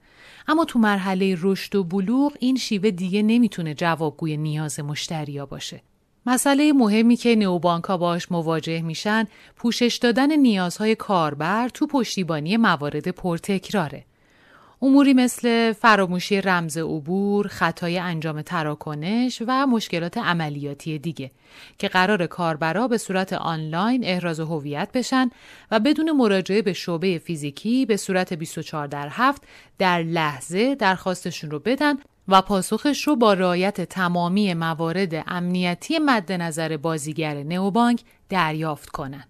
اما 0.49 0.65
تو 0.65 0.79
مرحله 0.79 1.37
رشد 1.41 1.75
و 1.75 1.85
بلوغ 1.85 2.33
این 2.41 2.57
شیوه 2.57 2.91
دیگه 2.91 3.23
نمی‌تونه 3.23 3.75
جوابگوی 3.75 4.37
نیاز 4.37 4.81
مشتریا 4.81 5.47
باشه. 5.47 5.83
مسئله 6.27 6.73
مهمی 6.73 7.17
که 7.17 7.37
نئوبانکا 7.37 7.97
باش 7.97 8.33
مواجه 8.33 8.83
میشن 8.83 9.25
پوشش 9.57 9.99
دادن 10.03 10.33
نیازهای 10.33 10.95
کاربر 10.95 11.69
تو 11.69 11.87
پشتیبانی 11.87 12.57
موارد 12.57 13.09
پرتکراره. 13.09 14.05
اموری 14.83 15.15
مثل 15.15 15.73
فراموشی 15.73 16.41
رمز 16.41 16.79
عبور، 16.79 17.49
خطای 17.49 17.99
انجام 17.99 18.43
تراکنش 18.43 19.43
و 19.47 19.67
مشکلات 19.67 20.19
عملیاتی 20.19 20.99
دیگه 20.99 21.31
که 21.79 21.89
قرار 21.89 22.27
کاربرا 22.27 22.89
به 22.89 22.99
صورت 22.99 23.33
آنلاین 23.33 24.05
احراز 24.05 24.41
هویت 24.41 24.89
بشن 24.95 25.31
و 25.71 25.81
بدون 25.81 26.11
مراجعه 26.11 26.63
به 26.63 26.73
شعبه 26.73 27.19
فیزیکی 27.19 27.87
به 27.87 27.97
صورت 27.97 28.33
24 28.33 28.87
در 28.87 29.09
هفت 29.11 29.43
در 29.79 30.03
لحظه 30.03 30.75
درخواستشون 30.75 31.51
رو 31.51 31.59
بدن 31.59 31.95
و 32.29 32.43
پاسخش 32.43 33.09
رو 33.09 33.17
با 33.17 33.33
رعایت 33.33 33.81
تمامی 33.81 34.55
موارد 34.55 35.25
امنیتی 35.27 35.99
مد 35.99 36.33
نظر 36.33 36.77
بازیگر 36.77 37.43
نئوبانک 37.43 38.01
دریافت 38.29 38.89
کنن. 38.89 39.25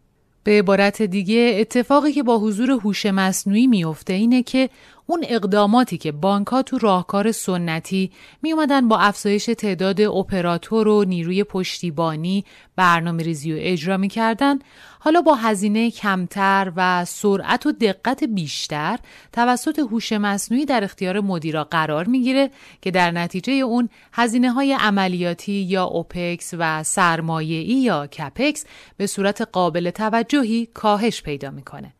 به 0.44 0.58
عبارت 0.58 1.02
دیگه 1.02 1.56
اتفاقی 1.60 2.12
که 2.12 2.22
با 2.22 2.38
حضور 2.38 2.70
هوش 2.70 3.06
مصنوعی 3.06 3.66
میفته 3.66 4.12
اینه 4.12 4.42
که 4.42 4.70
اون 5.10 5.24
اقداماتی 5.28 5.98
که 5.98 6.12
بانک 6.12 6.46
تو 6.46 6.78
راهکار 6.78 7.32
سنتی 7.32 8.10
می 8.42 8.52
اومدن 8.52 8.88
با 8.88 8.98
افزایش 8.98 9.44
تعداد 9.44 10.00
اپراتور 10.00 10.88
و 10.88 11.04
نیروی 11.04 11.44
پشتیبانی 11.44 12.44
برنامه 12.76 13.22
ریزی 13.22 13.52
و 13.52 13.56
اجرا 13.58 13.96
می‌کردن 13.96 14.58
حالا 15.00 15.22
با 15.22 15.34
هزینه 15.34 15.90
کمتر 15.90 16.72
و 16.76 17.04
سرعت 17.04 17.66
و 17.66 17.72
دقت 17.72 18.24
بیشتر 18.24 18.98
توسط 19.32 19.78
هوش 19.78 20.12
مصنوعی 20.12 20.64
در 20.64 20.84
اختیار 20.84 21.20
مدیرا 21.20 21.64
قرار 21.64 22.04
می‌گیره 22.04 22.50
که 22.82 22.90
در 22.90 23.10
نتیجه 23.10 23.52
اون 23.52 23.88
هزینه 24.12 24.52
های 24.52 24.72
عملیاتی 24.72 25.52
یا 25.52 25.84
اوپکس 25.84 26.54
و 26.58 26.82
سرمایه‌ای 26.82 27.74
یا 27.74 28.06
کپکس 28.06 28.64
به 28.96 29.06
صورت 29.06 29.40
قابل 29.40 29.90
توجهی 29.90 30.68
کاهش 30.74 31.22
پیدا 31.22 31.50
می‌کنه. 31.50 31.97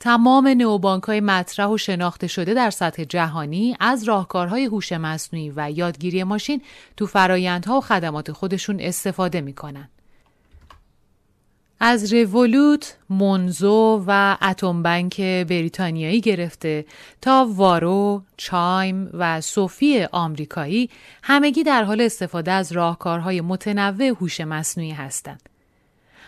تمام 0.00 0.48
نئوبانک 0.48 1.02
های 1.02 1.20
مطرح 1.20 1.66
و 1.66 1.78
شناخته 1.78 2.26
شده 2.26 2.54
در 2.54 2.70
سطح 2.70 3.04
جهانی 3.04 3.76
از 3.80 4.04
راهکارهای 4.04 4.64
هوش 4.64 4.92
مصنوعی 4.92 5.52
و 5.56 5.70
یادگیری 5.70 6.24
ماشین 6.24 6.62
تو 6.96 7.06
فرایندها 7.06 7.78
و 7.78 7.80
خدمات 7.80 8.32
خودشون 8.32 8.80
استفاده 8.80 9.40
می‌کنن. 9.40 9.88
از 11.80 12.12
رولوت، 12.12 12.96
مونزو 13.10 14.04
و 14.06 14.36
اتم 14.42 14.82
بنک 14.82 15.20
بریتانیایی 15.20 16.20
گرفته 16.20 16.84
تا 17.20 17.46
وارو، 17.50 18.22
چایم 18.36 19.10
و 19.12 19.40
صوفی 19.40 20.04
آمریکایی 20.12 20.90
همگی 21.22 21.62
در 21.62 21.84
حال 21.84 22.00
استفاده 22.00 22.52
از 22.52 22.72
راهکارهای 22.72 23.40
متنوع 23.40 24.06
هوش 24.06 24.40
مصنوعی 24.40 24.90
هستند. 24.90 25.53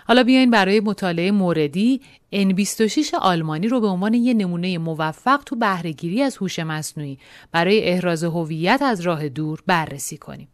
حالا 0.08 0.22
بیاین 0.22 0.50
برای 0.50 0.80
مطالعه 0.80 1.30
موردی 1.30 2.00
N26 2.34 3.14
آلمانی 3.14 3.68
رو 3.68 3.80
به 3.80 3.86
عنوان 3.86 4.14
یه 4.14 4.34
نمونه 4.34 4.78
موفق 4.78 5.42
تو 5.46 5.56
بهرهگیری 5.56 6.22
از 6.22 6.36
هوش 6.36 6.58
مصنوعی 6.58 7.18
برای 7.52 7.84
احراز 7.84 8.25
هویت 8.25 8.82
از 8.82 9.00
راه 9.00 9.28
دور 9.28 9.62
بررسی 9.66 10.16
کنیم. 10.16 10.48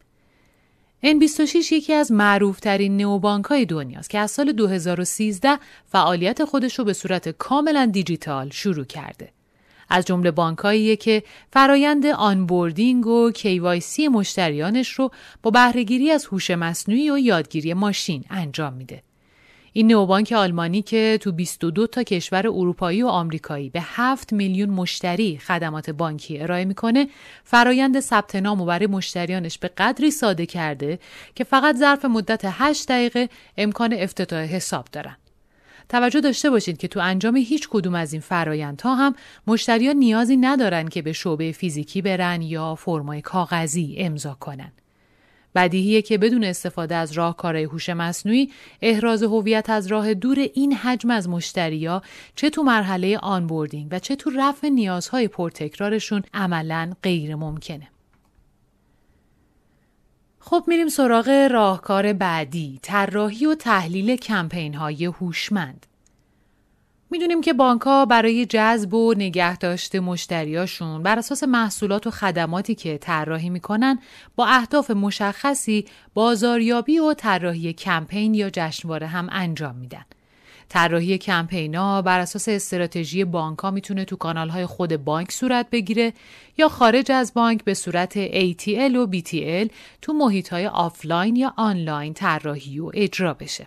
N26 1.04 1.72
یکی 1.72 1.92
از 1.92 2.12
معروفترین 2.12 2.96
نئوبانک 2.96 3.44
های 3.44 3.66
دنیاست 3.66 4.10
که 4.10 4.18
از 4.18 4.30
سال 4.30 4.52
2013 4.52 5.58
فعالیت 5.86 6.44
خودش 6.44 6.78
رو 6.78 6.84
به 6.84 6.92
صورت 6.92 7.28
کاملا 7.28 7.86
دیجیتال 7.86 8.50
شروع 8.50 8.84
کرده. 8.84 9.28
از 9.88 10.04
جمله 10.04 10.30
بانکاییه 10.30 10.96
که 10.96 11.22
فرایند 11.52 12.06
onboarding 12.06 13.06
و 13.06 13.30
KYC 13.30 14.08
مشتریانش 14.08 14.92
رو 14.92 15.10
با 15.42 15.50
بهرهگیری 15.50 16.10
از 16.10 16.26
هوش 16.26 16.50
مصنوعی 16.50 17.10
و 17.10 17.18
یادگیری 17.18 17.74
ماشین 17.74 18.24
انجام 18.30 18.72
میده. 18.72 19.02
این 19.74 19.86
نوبانک 19.86 20.32
آلمانی 20.32 20.82
که 20.82 21.18
تو 21.20 21.32
22 21.32 21.86
تا 21.86 22.02
کشور 22.02 22.46
اروپایی 22.46 23.02
و 23.02 23.06
آمریکایی 23.06 23.70
به 23.70 23.80
7 23.82 24.32
میلیون 24.32 24.70
مشتری 24.70 25.38
خدمات 25.38 25.90
بانکی 25.90 26.38
ارائه 26.38 26.64
می‌کنه 26.64 27.08
فرایند 27.44 28.00
ثبت 28.00 28.36
نام 28.36 28.60
و 28.60 28.64
برای 28.64 28.86
مشتریانش 28.86 29.58
به 29.58 29.68
قدری 29.68 30.10
ساده 30.10 30.46
کرده 30.46 30.98
که 31.34 31.44
فقط 31.44 31.76
ظرف 31.76 32.04
مدت 32.04 32.40
8 32.44 32.88
دقیقه 32.88 33.28
امکان 33.56 33.92
افتتاح 33.92 34.40
حساب 34.40 34.86
دارن 34.92 35.16
توجه 35.88 36.20
داشته 36.20 36.50
باشید 36.50 36.78
که 36.78 36.88
تو 36.88 37.00
انجام 37.00 37.36
هیچ 37.36 37.68
کدوم 37.70 37.94
از 37.94 38.12
این 38.12 38.22
فرایندها 38.22 38.94
هم 38.94 39.14
مشتریان 39.46 39.96
نیازی 39.96 40.36
ندارن 40.36 40.88
که 40.88 41.02
به 41.02 41.12
شعبه 41.12 41.52
فیزیکی 41.52 42.02
برن 42.02 42.42
یا 42.42 42.74
فرمای 42.74 43.20
کاغذی 43.20 43.96
امضا 43.98 44.36
کنن. 44.40 44.72
بدیهیه 45.54 46.02
که 46.02 46.18
بدون 46.18 46.44
استفاده 46.44 46.94
از 46.94 47.12
راهکارهای 47.12 47.64
هوش 47.64 47.88
مصنوعی 47.88 48.50
احراز 48.82 49.22
هویت 49.22 49.70
از 49.70 49.86
راه 49.86 50.14
دور 50.14 50.38
این 50.38 50.74
حجم 50.74 51.10
از 51.10 51.28
مشتریا 51.28 52.02
چه 52.36 52.50
تو 52.50 52.62
مرحله 52.62 53.18
onboarding 53.18 53.88
و 53.90 53.98
چه 53.98 54.16
تو 54.16 54.30
رفع 54.36 54.68
نیازهای 54.68 55.28
پرتکرارشون 55.28 56.22
عملا 56.34 56.92
غیر 57.02 57.34
ممکنه. 57.34 57.88
خب 60.38 60.64
میریم 60.66 60.88
سراغ 60.88 61.28
راهکار 61.50 62.12
بعدی 62.12 62.78
طراحی 62.82 63.46
و 63.46 63.54
تحلیل 63.54 64.16
کمپین 64.16 64.74
های 64.74 65.04
هوشمند 65.04 65.86
می‌دونیم 67.12 67.40
که 67.40 67.52
بانک 67.52 67.82
برای 68.08 68.46
جذب 68.46 68.94
و 68.94 69.14
نگه 69.14 69.56
داشته 69.56 70.00
مشتریاشون 70.00 71.02
بر 71.02 71.18
اساس 71.18 71.42
محصولات 71.42 72.06
و 72.06 72.10
خدماتی 72.10 72.74
که 72.74 72.98
طراحی 72.98 73.50
می‌کنن 73.50 73.98
با 74.36 74.46
اهداف 74.46 74.90
مشخصی 74.90 75.84
بازاریابی 76.14 76.98
و 76.98 77.14
طراحی 77.14 77.72
کمپین 77.72 78.34
یا 78.34 78.50
جشنواره 78.52 79.06
هم 79.06 79.28
انجام 79.32 79.76
میدن. 79.76 80.04
طراحی 80.68 81.18
کمپینا 81.18 82.02
بر 82.02 82.20
اساس 82.20 82.48
استراتژی 82.48 83.24
بانک 83.24 83.58
ها 83.58 83.70
می‌تونه 83.70 84.04
تو 84.04 84.16
کانال 84.16 84.48
های 84.48 84.66
خود 84.66 85.04
بانک 85.04 85.32
صورت 85.32 85.70
بگیره 85.70 86.12
یا 86.58 86.68
خارج 86.68 87.12
از 87.12 87.34
بانک 87.34 87.64
به 87.64 87.74
صورت 87.74 88.26
ATL 88.26 88.94
و 88.96 89.06
BTL 89.12 89.70
تو 90.02 90.12
محیط 90.12 90.48
های 90.48 90.66
آفلاین 90.66 91.36
یا 91.36 91.54
آنلاین 91.56 92.14
طراحی 92.14 92.80
و 92.80 92.90
اجرا 92.94 93.34
بشه. 93.34 93.66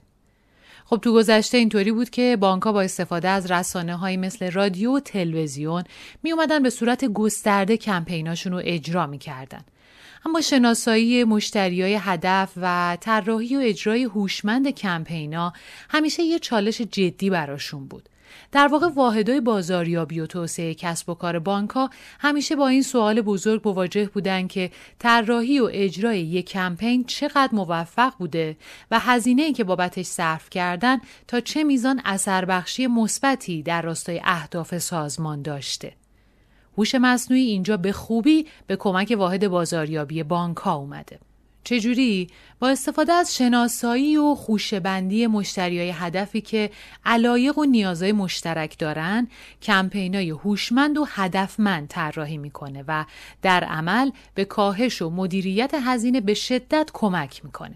خب 0.86 0.98
تو 0.98 1.13
گذشته 1.13 1.58
اینطوری 1.58 1.92
بود 1.92 2.10
که 2.10 2.38
بانکها 2.39 2.72
با 2.72 2.82
استفاده 2.82 3.27
از 3.27 3.51
رسانه 3.51 3.96
های 3.96 4.18
مثل 4.18 4.51
رادیو 4.51 4.96
و 4.96 5.00
تلویزیون 5.00 5.84
می 6.24 6.32
اومدن 6.32 6.63
به 6.63 6.70
صورت 6.70 7.06
گسترده 7.06 7.77
کمپیناشون 7.77 8.54
رو 8.54 8.62
اجرا 8.63 9.08
می‌کردن. 9.08 9.62
اما 10.25 10.42
شناسایی 10.42 11.24
مشتری 11.24 11.82
های 11.82 12.00
هدف 12.01 12.51
و 12.58 12.98
طراحی 13.01 13.56
و 13.56 13.60
اجرای 13.60 14.04
هوشمند 14.04 14.70
کمپینا 14.70 15.54
همیشه 15.89 16.24
یه 16.24 16.39
چالش 16.39 16.82
جدی 16.82 17.30
براشون 17.30 17.88
بود. 17.88 18.10
در 18.51 18.68
واقع 18.68 18.88
واحدهای 18.88 19.42
بازاریابی 19.42 20.20
و 20.20 20.25
توسعه 20.25 20.74
کسب 20.74 21.10
و 21.10 21.13
کار 21.13 21.39
بانکها 21.39 21.89
همیشه 22.20 22.56
با 22.56 22.68
این 22.68 22.82
سوال 22.82 23.22
بزرگ 23.22 23.62
مواجه 23.65 24.06
بودند 24.06 24.50
که 24.50 24.72
طراحی 25.00 25.60
و 25.60 25.70
اجرای 25.74 26.20
یک 26.20 26.50
کمپین 26.50 27.04
چقدر 27.04 27.50
موفق 27.51 28.13
بوده 28.18 28.58
و 28.92 29.00
هزینه 29.00 29.42
ای 29.42 29.54
که 29.54 29.63
بابتش 29.63 30.06
صرف 30.06 30.50
کردن 30.50 30.98
تا 31.27 31.39
چه 31.39 31.63
میزان 31.63 32.01
اثر 32.06 32.46
بخشی 32.46 32.88
مثبتی 32.88 33.63
در 33.63 33.82
راستای 33.82 34.22
اهداف 34.24 34.77
سازمان 34.77 35.42
داشته. 35.42 35.94
هوش 36.77 36.96
مصنوعی 36.96 37.44
اینجا 37.44 37.77
به 37.77 37.92
خوبی 37.92 38.46
به 38.68 38.75
کمک 38.75 39.15
واحد 39.18 39.48
بازاریابی 39.48 40.24
بانک 40.24 40.58
ها 40.58 40.75
اومده. 40.75 41.20
چجوری؟ 41.66 42.28
با 42.60 42.70
استفاده 42.70 43.14
از 43.14 43.36
شناسایی 43.36 44.18
و 44.18 44.36
خوشبندی 44.36 45.28
مشتریای 45.28 45.90
هدفی 45.90 46.42
که 46.42 46.70
علایق 47.06 47.58
و 47.58 47.64
نیازهای 47.64 48.12
مشترک 48.12 48.80
دارن 48.80 49.28
کمپینای 49.62 50.30
هوشمند 50.30 50.98
و 50.98 51.06
هدفمند 51.10 51.88
طراحی 51.88 52.38
می‌کنه 52.38 52.84
و 52.88 53.06
در 53.42 53.64
عمل 53.64 54.12
به 54.36 54.46
کاهش 54.46 55.02
و 55.02 55.10
مدیریت 55.10 55.74
هزینه 55.74 56.22
به 56.22 56.34
شدت 56.34 56.90
کمک 56.94 57.46
می‌کنه. 57.46 57.76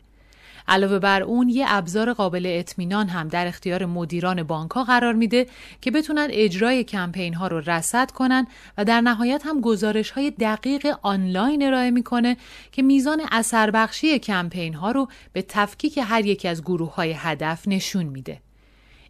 علاوه 0.70 1.00
بر 1.00 1.24
اون 1.24 1.50
یه 1.50 1.66
ابزار 1.68 2.14
قابل 2.14 2.46
اطمینان 2.46 3.08
هم 3.08 3.28
در 3.28 3.48
اختیار 3.48 3.86
مدیران 3.86 4.44
بانک 4.44 4.72
ها 4.72 4.84
قرار 4.84 5.14
میده 5.14 5.48
که 5.82 5.92
بتونن 5.92 6.28
اجرای 6.32 6.84
کمپین 6.84 7.34
ها 7.34 7.48
رو 7.48 7.60
رصد 7.60 8.12
کنن 8.12 8.48
و 8.78 8.86
در 8.86 9.02
نهایت 9.02 9.42
هم 9.46 9.62
گزارش 9.62 10.12
های 10.12 10.32
دقیق 10.32 10.88
آنلاین 11.02 11.64
ارائه 11.64 11.92
می‌کنه 11.92 12.38
که 12.72 12.82
میزان 12.82 13.22
اثر 13.32 13.72
بخشی 13.72 14.20
کمپین 14.20 14.74
ها 14.74 14.92
رو 14.92 15.08
به 15.34 15.42
تفکیک 15.42 16.00
هر 16.04 16.26
یک 16.26 16.46
از 16.46 16.62
گروه 16.62 16.96
های 16.96 17.14
هدف 17.18 17.68
نشون 17.68 18.06
میده. 18.06 18.42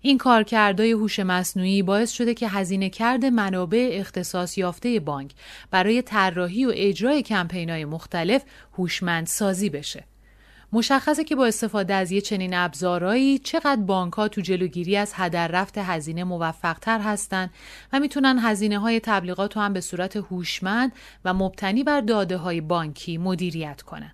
این 0.01 0.17
کارکردهای 0.17 0.91
هوش 0.91 1.19
مصنوعی 1.19 1.81
باعث 1.81 2.11
شده 2.11 2.33
که 2.33 2.47
هزینه 2.47 2.89
کرد 2.89 3.25
منابع 3.25 3.89
اختصاص 3.93 4.57
یافته 4.57 4.99
بانک 4.99 5.31
برای 5.71 6.01
طراحی 6.01 6.65
و 6.65 6.71
اجرای 6.75 7.21
کمپین‌های 7.21 7.85
مختلف 7.85 8.43
هوشمند 8.77 9.27
سازی 9.27 9.69
بشه. 9.69 10.08
مشخصه 10.73 11.23
که 11.23 11.35
با 11.35 11.45
استفاده 11.45 11.93
از 11.93 12.11
یه 12.11 12.21
چنین 12.21 12.53
ابزارهایی 12.53 13.39
چقدر 13.39 13.81
بانک 13.81 14.13
ها 14.13 14.27
تو 14.27 14.41
جلوگیری 14.41 14.97
از 14.97 15.11
هدر 15.15 15.47
رفت 15.47 15.77
هزینه 15.77 16.23
موفق 16.23 16.79
تر 16.79 16.99
هستن 16.99 17.49
و 17.93 17.99
می‌تونن 17.99 18.39
هزینه 18.39 18.79
های 18.79 18.99
تبلیغات 18.99 19.55
رو 19.55 19.61
هم 19.61 19.73
به 19.73 19.81
صورت 19.81 20.15
هوشمند 20.15 20.91
و 21.25 21.33
مبتنی 21.33 21.83
بر 21.83 22.01
داده 22.01 22.37
های 22.37 22.61
بانکی 22.61 23.17
مدیریت 23.17 23.81
کنن. 23.81 24.11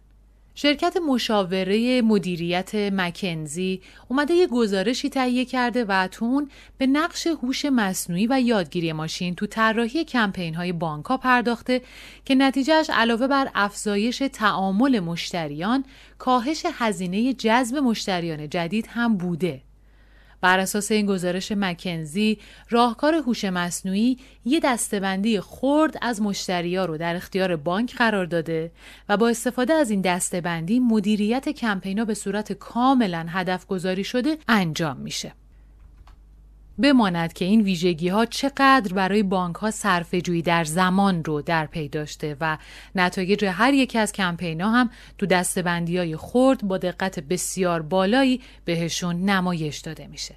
شرکت 0.56 0.98
مشاوره 0.98 2.02
مدیریت 2.02 2.76
مکنزی 2.76 3.82
اومده 4.08 4.34
یه 4.34 4.48
گزارشی 4.48 5.10
تهیه 5.10 5.46
کرده 5.46 5.86
و 5.86 6.08
تو 6.08 6.26
اون 6.26 6.50
به 6.78 6.88
نقش 6.88 7.28
هوش 7.28 7.66
مصنوعی 7.66 8.28
و 8.28 8.42
یادگیری 8.42 8.94
ماشین 8.94 9.36
تو 9.36 9.48
طراحی 9.48 10.04
کمپین 10.04 10.56
های 10.56 10.72
بانک 10.72 11.06
پرداخته 11.06 11.82
که 12.26 12.36
نتیجهش 12.36 12.90
علاوه 12.90 13.28
بر 13.28 13.50
افزایش 13.56 14.24
تعامل 14.34 15.00
مشتریان 15.00 15.86
کاهش 16.18 16.66
هزینه 16.74 17.34
جذب 17.34 17.78
مشتریان 17.78 18.50
جدید 18.50 18.88
هم 18.90 19.18
بوده. 19.18 19.65
بر 20.42 20.60
اساس 20.60 20.92
این 20.92 21.06
گزارش 21.06 21.52
مکنزی 21.52 22.38
راهکار 22.70 23.14
هوش 23.14 23.46
مصنوعی 23.46 24.18
یه 24.46 24.60
دستبندی 24.60 25.40
خرد 25.40 25.98
از 26.02 26.22
مشتریا 26.22 26.86
رو 26.86 26.98
در 26.98 27.16
اختیار 27.16 27.56
بانک 27.56 27.96
قرار 27.96 28.26
داده 28.26 28.72
و 29.10 29.18
با 29.18 29.30
استفاده 29.30 29.74
از 29.74 29.90
این 29.90 30.02
دستبندی 30.02 30.80
مدیریت 30.80 31.50
کمپینا 31.50 32.06
به 32.06 32.14
صورت 32.14 32.54
کاملا 32.54 33.26
هدف 33.30 33.66
گذاری 33.66 34.04
شده 34.04 34.38
انجام 34.48 34.98
میشه. 34.98 35.45
بماند 36.80 37.34
که 37.34 37.46
این 37.46 37.62
ویژگی 37.62 38.08
ها 38.08 38.26
چقدر 38.26 38.94
برای 38.94 39.24
بانک 39.24 39.56
ها 39.56 39.72
صرف 39.72 40.16
جویی 40.16 40.42
در 40.42 40.64
زمان 40.64 41.24
رو 41.24 41.42
در 41.42 41.66
پی 41.66 41.88
داشته 41.88 42.38
و 42.42 42.58
نتایج 42.96 43.46
هر 43.46 43.74
یکی 43.74 43.98
از 43.98 44.12
کمپین 44.12 44.62
ها 44.62 44.72
هم 44.72 44.90
تو 45.18 45.26
دستبندی 45.26 45.98
های 45.98 46.18
خرد 46.18 46.64
با 46.64 46.78
دقت 46.78 47.20
بسیار 47.20 47.82
بالایی 47.82 48.42
بهشون 48.66 49.16
نمایش 49.16 49.78
داده 49.78 50.08
میشه. 50.08 50.36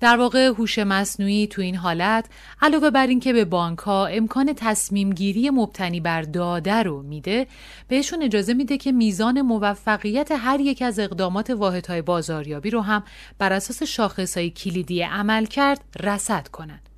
در 0.00 0.16
واقع 0.16 0.46
هوش 0.46 0.78
مصنوعی 0.78 1.46
تو 1.46 1.62
این 1.62 1.76
حالت 1.76 2.26
علاوه 2.62 2.90
بر 2.90 3.06
اینکه 3.06 3.32
به 3.32 3.44
بانک 3.44 3.78
ها 3.78 4.06
امکان 4.06 4.52
تصمیم 4.56 5.12
گیری 5.12 5.50
مبتنی 5.50 6.00
بر 6.00 6.22
داده 6.22 6.82
رو 6.82 7.02
میده 7.02 7.46
بهشون 7.88 8.22
اجازه 8.22 8.54
میده 8.54 8.78
که 8.78 8.92
میزان 8.92 9.40
موفقیت 9.40 10.32
هر 10.32 10.60
یک 10.60 10.82
از 10.82 10.98
اقدامات 10.98 11.50
واحدهای 11.50 12.02
بازاریابی 12.02 12.70
رو 12.70 12.80
هم 12.80 13.02
بر 13.38 13.52
اساس 13.52 13.82
شاخصهای 13.82 14.50
کلیدی 14.50 15.02
عمل 15.02 15.44
کرد 15.44 15.80
رصد 16.00 16.48
کنند 16.48 16.89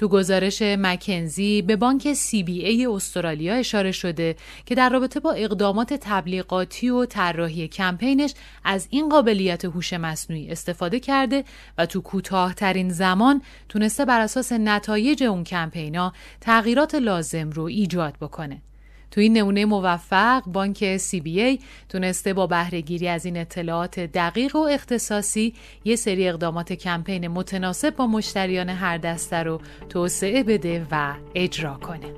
تو 0.00 0.08
گزارش 0.08 0.62
مکنزی 0.62 1.62
به 1.62 1.76
بانک 1.76 2.12
سی 2.12 2.42
بی 2.42 2.64
ای 2.64 2.86
استرالیا 2.86 3.54
اشاره 3.54 3.92
شده 3.92 4.36
که 4.66 4.74
در 4.74 4.88
رابطه 4.88 5.20
با 5.20 5.32
اقدامات 5.32 5.94
تبلیغاتی 5.94 6.90
و 6.90 7.06
طراحی 7.06 7.68
کمپینش 7.68 8.34
از 8.64 8.86
این 8.90 9.08
قابلیت 9.08 9.64
هوش 9.64 9.92
مصنوعی 9.92 10.50
استفاده 10.50 11.00
کرده 11.00 11.44
و 11.78 11.86
تو 11.86 12.00
کوتاهترین 12.00 12.90
زمان 12.90 13.42
تونسته 13.68 14.04
بر 14.04 14.20
اساس 14.20 14.52
نتایج 14.52 15.22
اون 15.22 15.44
کمپینا 15.44 16.12
تغییرات 16.40 16.94
لازم 16.94 17.50
رو 17.50 17.62
ایجاد 17.62 18.14
بکنه. 18.20 18.62
تو 19.10 19.20
این 19.20 19.32
نمونه 19.32 19.64
موفق 19.64 20.42
بانک 20.46 21.00
ای 21.12 21.58
تونسته 21.88 22.34
با 22.34 22.46
بهرهگیری 22.46 23.08
از 23.08 23.24
این 23.24 23.36
اطلاعات 23.36 24.00
دقیق 24.00 24.56
و 24.56 24.58
اختصاصی 24.58 25.54
یه 25.84 25.96
سری 25.96 26.28
اقدامات 26.28 26.72
کمپین 26.72 27.28
متناسب 27.28 27.96
با 27.96 28.06
مشتریان 28.06 28.68
هر 28.68 28.98
دسته 28.98 29.36
رو 29.36 29.60
توسعه 29.88 30.42
بده 30.42 30.86
و 30.90 31.14
اجرا 31.34 31.74
کنه. 31.74 32.14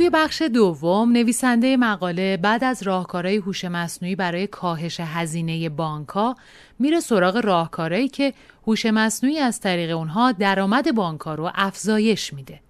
توی 0.00 0.10
بخش 0.10 0.42
دوم 0.42 1.12
نویسنده 1.12 1.76
مقاله 1.76 2.36
بعد 2.36 2.64
از 2.64 2.82
راهکارهای 2.82 3.36
هوش 3.36 3.64
مصنوعی 3.64 4.16
برای 4.16 4.46
کاهش 4.46 5.00
هزینه 5.00 5.68
بانکها 5.68 6.36
میره 6.78 7.00
سراغ 7.00 7.36
راهکارهایی 7.36 8.08
که 8.08 8.34
هوش 8.66 8.86
مصنوعی 8.86 9.38
از 9.38 9.60
طریق 9.60 9.96
اونها 9.96 10.32
درآمد 10.32 10.94
بانکها 10.94 11.34
رو 11.34 11.50
افزایش 11.54 12.32
میده. 12.32 12.60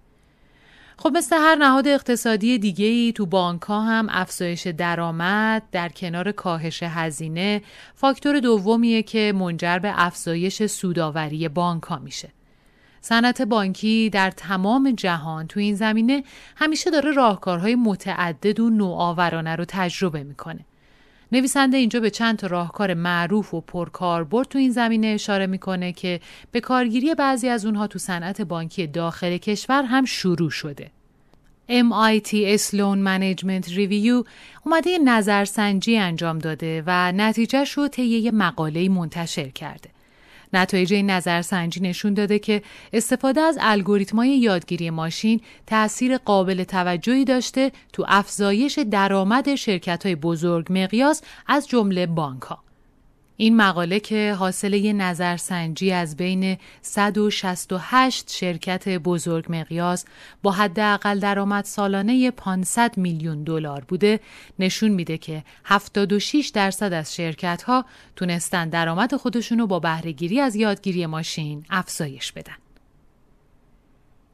خب 0.97 1.11
مثل 1.15 1.37
هر 1.37 1.55
نهاد 1.55 1.89
اقتصادی 1.89 2.59
دیگه 2.59 2.87
ای 2.87 3.13
تو 3.13 3.27
بانک 3.27 3.63
هم 3.69 4.07
افزایش 4.11 4.67
درآمد 4.67 5.63
در 5.73 5.89
کنار 5.89 6.33
کاهش 6.33 6.83
هزینه 6.83 7.63
فاکتور 7.95 8.41
دومیه 8.41 9.03
که 9.03 9.33
منجر 9.37 9.79
به 9.79 9.93
افزایش 9.97 10.67
سوداوری 10.67 11.49
بانک 11.49 11.93
میشه. 11.93 12.29
صنعت 13.01 13.43
بانکی 13.43 14.11
در 14.11 14.31
تمام 14.31 14.91
جهان 14.91 15.47
تو 15.47 15.61
این 15.61 15.75
زمینه 15.75 16.25
همیشه 16.57 16.91
داره 16.91 17.13
راهکارهای 17.13 17.75
متعدد 17.75 18.61
و 18.61 18.71
نوآورانه 18.71 19.57
رو 19.57 19.65
تجربه 19.69 20.23
می‌کنه. 20.23 20.65
نویسنده 21.33 21.77
اینجا 21.77 22.01
به 22.01 22.11
چند 22.11 22.39
تا 22.39 22.47
راهکار 22.47 22.95
معروف 22.95 23.55
و 23.55 23.61
پرکاربرد 23.61 24.49
تو 24.49 24.59
این 24.59 24.71
زمینه 24.71 25.07
اشاره 25.07 25.47
می‌کنه 25.47 25.93
که 25.93 26.21
به 26.53 26.61
کارگیری 26.61 27.15
بعضی 27.15 27.49
از 27.49 27.67
اونها 27.67 27.87
تو 27.87 27.99
صنعت 27.99 28.43
بانکی 28.43 28.87
داخل 28.87 29.37
کشور 29.37 29.83
هم 29.83 30.05
شروع 30.05 30.51
شده. 30.51 30.91
MIT 31.69 32.59
Sloan 32.59 32.99
Management 33.09 33.67
Review 33.69 34.27
اومده 34.65 34.99
نظرسنجی 35.05 35.97
انجام 35.97 36.39
داده 36.39 36.83
و 36.87 37.13
نتیجهش 37.13 37.73
رو 37.73 37.89
طی 37.89 38.03
یه 38.03 38.31
مقاله 38.31 38.89
منتشر 38.89 39.49
کرده. 39.49 39.91
نتایج 40.53 40.93
این 40.93 41.11
نظرسنجی 41.11 41.81
نشون 41.81 42.15
داده 42.15 42.39
که 42.39 42.63
استفاده 42.93 43.41
از 43.41 43.59
الگوریتمای 43.61 44.39
یادگیری 44.39 44.91
ماشین 44.91 45.41
تأثیر 45.67 46.19
قابل 46.19 46.65
توجهی 46.65 47.25
داشته 47.25 47.73
تو 47.93 48.05
افزایش 48.09 48.79
درآمد 48.79 49.55
شرکت 49.55 50.07
های 50.07 50.15
بزرگ 50.15 50.67
مقیاس 50.71 51.23
از 51.47 51.69
جمله 51.69 52.07
بانک 52.07 52.43
ها. 52.43 52.70
این 53.41 53.57
مقاله 53.57 54.01
که 54.01 54.35
حاصل 54.39 54.73
یه 54.73 54.93
نظرسنجی 54.93 55.93
از 55.93 56.17
بین 56.17 56.57
168 56.83 58.31
شرکت 58.31 58.89
بزرگ 58.89 59.45
مقیاس 59.49 60.05
با 60.43 60.53
حداقل 60.53 61.19
درآمد 61.19 61.65
سالانه 61.65 62.31
500 62.31 62.99
میلیون 62.99 63.45
دلار 63.45 63.85
بوده 63.89 64.21
نشون 64.59 64.91
میده 64.91 65.19
که 65.19 65.45
76 65.65 66.51
درصد 66.55 66.93
از 66.93 67.15
شرکت 67.15 67.63
ها 67.63 67.85
تونستن 68.17 68.69
درآمد 68.69 69.17
خودشونو 69.17 69.67
با 69.67 69.79
بهرهگیری 69.79 70.41
از 70.41 70.57
یادگیری 70.57 71.07
ماشین 71.07 71.65
افزایش 71.71 72.33
بدن. 72.33 72.57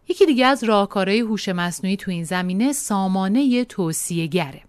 یکی 0.09 0.27
دیگه 0.27 0.47
از 0.47 0.65
راهکارهای 0.65 1.21
هوش 1.21 1.49
مصنوعی 1.49 1.97
تو 1.97 2.11
این 2.11 2.25
زمینه 2.25 2.73
سامانه 2.73 3.65
توصیه 3.65 4.27
گره. 4.27 4.63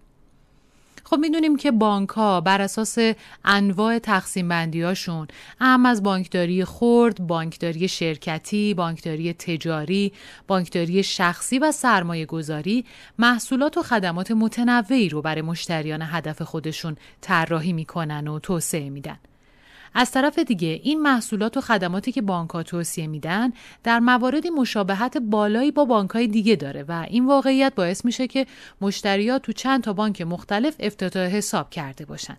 خب 1.10 1.16
می‌دونیم 1.20 1.56
که 1.56 1.70
بانک 1.70 2.08
ها 2.08 2.40
بر 2.40 2.60
اساس 2.60 2.98
انواع 3.44 3.98
تقسیم 3.98 4.48
بندی 4.48 4.82
هاشون 4.82 5.28
اهم 5.60 5.86
از 5.86 6.02
بانکداری 6.02 6.64
خرد، 6.64 7.26
بانکداری 7.26 7.88
شرکتی، 7.88 8.74
بانکداری 8.74 9.32
تجاری، 9.32 10.12
بانکداری 10.46 11.02
شخصی 11.02 11.58
و 11.58 11.72
سرمایه 11.72 12.26
گذاری 12.26 12.84
محصولات 13.18 13.78
و 13.78 13.82
خدمات 13.82 14.30
متنوعی 14.30 15.08
رو 15.08 15.22
برای 15.22 15.42
مشتریان 15.42 16.02
هدف 16.02 16.42
خودشون 16.42 16.96
طراحی 17.20 17.72
می‌کنن 17.72 18.28
و 18.28 18.38
توسعه 18.38 18.90
میدن. 18.90 19.18
از 19.94 20.10
طرف 20.10 20.38
دیگه 20.38 20.80
این 20.82 21.02
محصولات 21.02 21.56
و 21.56 21.60
خدماتی 21.60 22.12
که 22.12 22.22
بانک 22.22 22.50
ها 22.50 22.62
توصیه 22.62 23.06
میدن 23.06 23.52
در 23.84 24.00
مواردی 24.00 24.50
مشابهت 24.50 25.18
بالایی 25.18 25.70
با 25.70 25.84
بانک 25.84 26.10
های 26.10 26.26
دیگه 26.26 26.56
داره 26.56 26.84
و 26.88 27.06
این 27.08 27.26
واقعیت 27.26 27.74
باعث 27.74 28.04
میشه 28.04 28.26
که 28.26 28.46
مشتریات 28.80 29.42
تو 29.42 29.52
چند 29.52 29.82
تا 29.82 29.92
بانک 29.92 30.22
مختلف 30.22 30.76
افتتاح 30.80 31.26
حساب 31.26 31.70
کرده 31.70 32.04
باشن. 32.04 32.36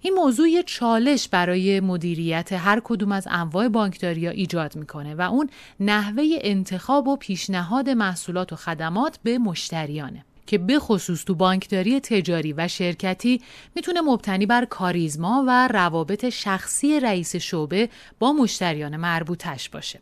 این 0.00 0.14
موضوع 0.14 0.48
یه 0.48 0.62
چالش 0.62 1.28
برای 1.28 1.80
مدیریت 1.80 2.52
هر 2.52 2.80
کدوم 2.84 3.12
از 3.12 3.28
انواع 3.30 3.68
بانکداری 3.68 4.28
ایجاد 4.28 4.76
می‌کنه 4.76 5.14
و 5.14 5.20
اون 5.20 5.50
نحوه 5.80 6.24
انتخاب 6.40 7.08
و 7.08 7.16
پیشنهاد 7.16 7.90
محصولات 7.90 8.52
و 8.52 8.56
خدمات 8.56 9.18
به 9.22 9.38
مشتریانه. 9.38 10.24
که 10.46 10.58
به 10.58 10.78
خصوص 10.78 11.24
تو 11.24 11.34
بانکداری 11.34 12.00
تجاری 12.00 12.52
و 12.52 12.68
شرکتی 12.68 13.40
می‌تونه 13.74 14.00
مبتنی 14.00 14.46
بر 14.46 14.64
کاریزما 14.64 15.44
و 15.48 15.68
روابط 15.68 16.28
شخصی 16.28 17.00
رئیس 17.00 17.36
شعبه 17.36 17.88
با 18.18 18.32
مشتریان 18.32 18.96
مربوطش 18.96 19.68
باشه. 19.68 20.00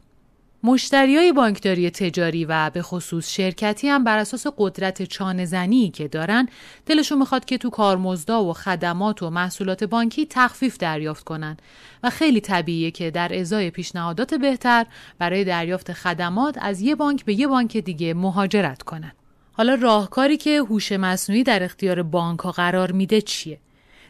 های 0.92 1.32
بانکداری 1.32 1.90
تجاری 1.90 2.44
و 2.44 2.70
به 2.70 2.82
خصوص 2.82 3.30
شرکتی 3.30 3.88
هم 3.88 4.04
بر 4.04 4.18
اساس 4.18 4.46
قدرت 4.58 5.02
چانه 5.02 5.90
که 5.90 6.08
دارن 6.08 6.48
دلشون 6.86 7.18
می‌خواد 7.18 7.44
که 7.44 7.58
تو 7.58 7.70
کارمزدا 7.70 8.44
و 8.44 8.52
خدمات 8.52 9.22
و 9.22 9.30
محصولات 9.30 9.84
بانکی 9.84 10.26
تخفیف 10.30 10.78
دریافت 10.78 11.24
کنن 11.24 11.56
و 12.02 12.10
خیلی 12.10 12.40
طبیعیه 12.40 12.90
که 12.90 13.10
در 13.10 13.38
ازای 13.38 13.70
پیشنهادات 13.70 14.34
بهتر 14.34 14.86
برای 15.18 15.44
دریافت 15.44 15.92
خدمات 15.92 16.58
از 16.60 16.80
یه 16.80 16.94
بانک 16.94 17.24
به 17.24 17.34
یه 17.34 17.46
بانک 17.46 17.76
دیگه 17.76 18.14
مهاجرت 18.14 18.82
کنن. 18.82 19.12
حالا 19.60 19.74
راهکاری 19.74 20.36
که 20.36 20.58
هوش 20.58 20.92
مصنوعی 20.92 21.42
در 21.42 21.62
اختیار 21.62 22.02
بانک 22.02 22.40
ها 22.40 22.52
قرار 22.52 22.92
میده 22.92 23.20
چیه؟ 23.20 23.58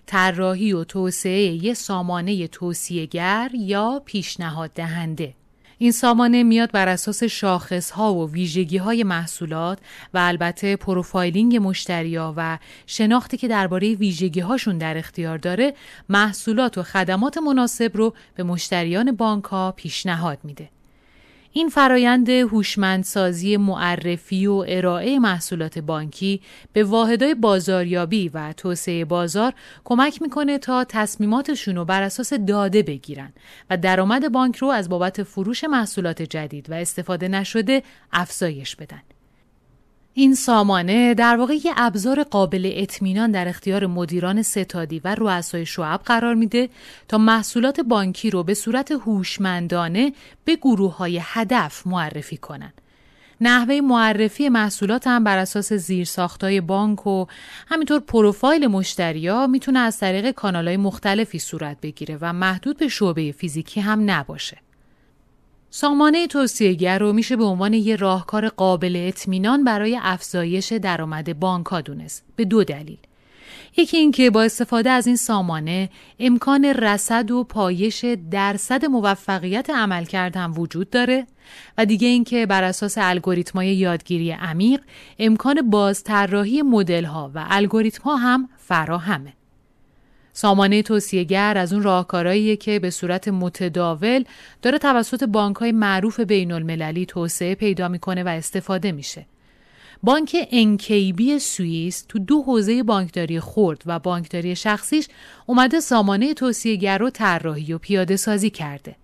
طراحی 0.06 0.72
و 0.72 0.84
توسعه 0.84 1.64
یه 1.64 1.74
سامانه 1.74 2.48
توصیهگر 2.48 3.50
یا 3.54 4.02
پیشنهاد 4.04 4.70
دهنده 4.74 5.34
این 5.78 5.92
سامانه 5.92 6.42
میاد 6.42 6.72
بر 6.72 6.88
اساس 6.88 7.24
شاخص 7.24 7.90
ها 7.90 8.14
و 8.14 8.30
ویژگی 8.30 8.76
های 8.76 9.04
محصولات 9.04 9.78
و 10.14 10.18
البته 10.18 10.76
پروفایلینگ 10.76 11.56
مشتریا 11.56 12.34
و 12.36 12.58
شناختی 12.86 13.36
که 13.36 13.48
درباره 13.48 13.94
ویژگی 13.94 14.40
هاشون 14.40 14.78
در 14.78 14.98
اختیار 14.98 15.38
داره 15.38 15.74
محصولات 16.08 16.78
و 16.78 16.82
خدمات 16.82 17.38
مناسب 17.38 17.90
رو 17.94 18.14
به 18.34 18.42
مشتریان 18.42 19.12
بانک 19.12 19.44
ها 19.44 19.72
پیشنهاد 19.72 20.38
میده. 20.44 20.68
این 21.52 21.68
فرایند 21.68 22.28
هوشمندسازی 22.28 23.56
معرفی 23.56 24.46
و 24.46 24.64
ارائه 24.68 25.18
محصولات 25.18 25.78
بانکی 25.78 26.40
به 26.72 26.84
واحدهای 26.84 27.34
بازاریابی 27.34 28.28
و 28.28 28.52
توسعه 28.52 29.04
بازار 29.04 29.52
کمک 29.84 30.22
می‌کنه 30.22 30.58
تا 30.58 30.84
تصمیماتشون 30.84 31.76
رو 31.76 31.84
بر 31.84 32.02
اساس 32.02 32.32
داده 32.32 32.82
بگیرن 32.82 33.32
و 33.70 33.76
درآمد 33.76 34.32
بانک 34.32 34.56
رو 34.56 34.68
از 34.68 34.88
بابت 34.88 35.22
فروش 35.22 35.64
محصولات 35.64 36.22
جدید 36.22 36.70
و 36.70 36.74
استفاده 36.74 37.28
نشده 37.28 37.82
افزایش 38.12 38.76
بدن. 38.76 39.02
این 40.14 40.34
سامانه 40.34 41.14
در 41.14 41.36
واقع 41.36 41.54
یه 41.54 41.72
ابزار 41.76 42.22
قابل 42.22 42.70
اطمینان 42.74 43.30
در 43.30 43.48
اختیار 43.48 43.86
مدیران 43.86 44.42
ستادی 44.42 45.00
و 45.04 45.14
رؤسای 45.14 45.66
شعب 45.66 46.00
قرار 46.04 46.34
میده 46.34 46.68
تا 47.08 47.18
محصولات 47.18 47.80
بانکی 47.80 48.30
رو 48.30 48.42
به 48.42 48.54
صورت 48.54 48.92
هوشمندانه 48.92 50.12
به 50.44 50.56
گروه 50.56 50.96
های 50.96 51.20
هدف 51.22 51.86
معرفی 51.86 52.36
کنند. 52.36 52.80
نحوه 53.40 53.80
معرفی 53.80 54.48
محصولات 54.48 55.06
هم 55.06 55.24
بر 55.24 55.38
اساس 55.38 55.72
زیرساختهای 55.72 56.60
بانک 56.60 57.06
و 57.06 57.26
همینطور 57.68 58.00
پروفایل 58.00 58.66
مشتریا 58.66 59.46
می‌تونه 59.46 59.78
از 59.78 59.98
طریق 59.98 60.30
کانالهای 60.30 60.76
مختلفی 60.76 61.38
صورت 61.38 61.76
بگیره 61.82 62.18
و 62.20 62.32
محدود 62.32 62.78
به 62.78 62.88
شعبه 62.88 63.32
فیزیکی 63.32 63.80
هم 63.80 64.10
نباشه. 64.10 64.56
سامانه 65.72 66.26
توصیهگر 66.26 66.98
رو 66.98 67.12
میشه 67.12 67.36
به 67.36 67.44
عنوان 67.44 67.74
یه 67.74 67.96
راهکار 67.96 68.48
قابل 68.48 68.96
اطمینان 68.96 69.64
برای 69.64 69.98
افزایش 70.02 70.72
درآمد 70.72 71.38
بانک 71.40 71.74
دونست 71.74 72.24
به 72.36 72.44
دو 72.44 72.64
دلیل. 72.64 72.98
یکی 73.76 73.96
اینکه 73.96 74.30
با 74.30 74.42
استفاده 74.42 74.90
از 74.90 75.06
این 75.06 75.16
سامانه 75.16 75.90
امکان 76.18 76.64
رصد 76.64 77.30
و 77.30 77.44
پایش 77.44 78.04
درصد 78.30 78.84
موفقیت 78.84 79.70
عمل 79.70 80.04
هم 80.34 80.58
وجود 80.58 80.90
داره 80.90 81.26
و 81.78 81.86
دیگه 81.86 82.08
اینکه 82.08 82.46
بر 82.46 82.64
اساس 82.64 82.94
الگوریتمای 82.98 83.68
یادگیری 83.74 84.30
عمیق 84.30 84.80
امکان 85.18 85.70
بازطراحی 85.70 86.62
مدل 86.62 87.04
ها 87.04 87.30
و 87.34 87.46
الگوریتم 87.48 88.02
ها 88.02 88.16
هم 88.16 88.48
فراهمه. 88.58 89.32
سامانه 90.32 90.82
توصیهگر 90.82 91.58
از 91.58 91.72
اون 91.72 91.82
راهکارهاییه 91.82 92.56
که 92.56 92.78
به 92.78 92.90
صورت 92.90 93.28
متداول 93.28 94.24
داره 94.62 94.78
توسط 94.78 95.24
بانک 95.24 95.56
های 95.56 95.72
معروف 95.72 96.20
بین 96.20 96.52
المللی 96.52 97.06
توسعه 97.06 97.54
پیدا 97.54 97.88
می‌کنه 97.88 98.22
و 98.22 98.28
استفاده 98.28 98.92
میشه. 98.92 99.26
بانک 100.02 100.36
انکیبی 100.50 101.38
سوئیس 101.38 102.04
تو 102.08 102.18
دو 102.18 102.42
حوزه 102.42 102.82
بانکداری 102.82 103.40
خرد 103.40 103.82
و 103.86 103.98
بانکداری 103.98 104.56
شخصیش 104.56 105.08
اومده 105.46 105.80
سامانه 105.80 106.34
توصیهگر 106.34 106.98
رو 106.98 107.10
طراحی 107.10 107.72
و 107.72 107.78
پیاده 107.78 108.16
سازی 108.16 108.50
کرده. 108.50 108.96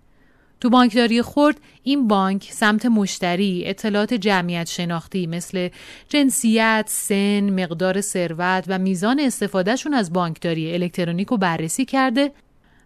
تو 0.61 0.71
بانکداری 0.71 1.23
خرد 1.23 1.61
این 1.83 2.09
بانک 2.09 2.49
سمت 2.53 2.87
مشتری 2.87 3.63
اطلاعات 3.67 4.15
جمعیت 4.15 4.69
شناختی 4.69 5.27
مثل 5.27 5.69
جنسیت، 6.09 6.85
سن، 6.89 7.63
مقدار 7.63 8.01
ثروت 8.01 8.65
و 8.69 8.79
میزان 8.79 9.21
استفادهشون 9.21 9.95
از 9.95 10.13
بانکداری 10.13 10.75
الکترونیک 10.75 11.29
رو 11.29 11.37
بررسی 11.37 11.85
کرده 11.85 12.33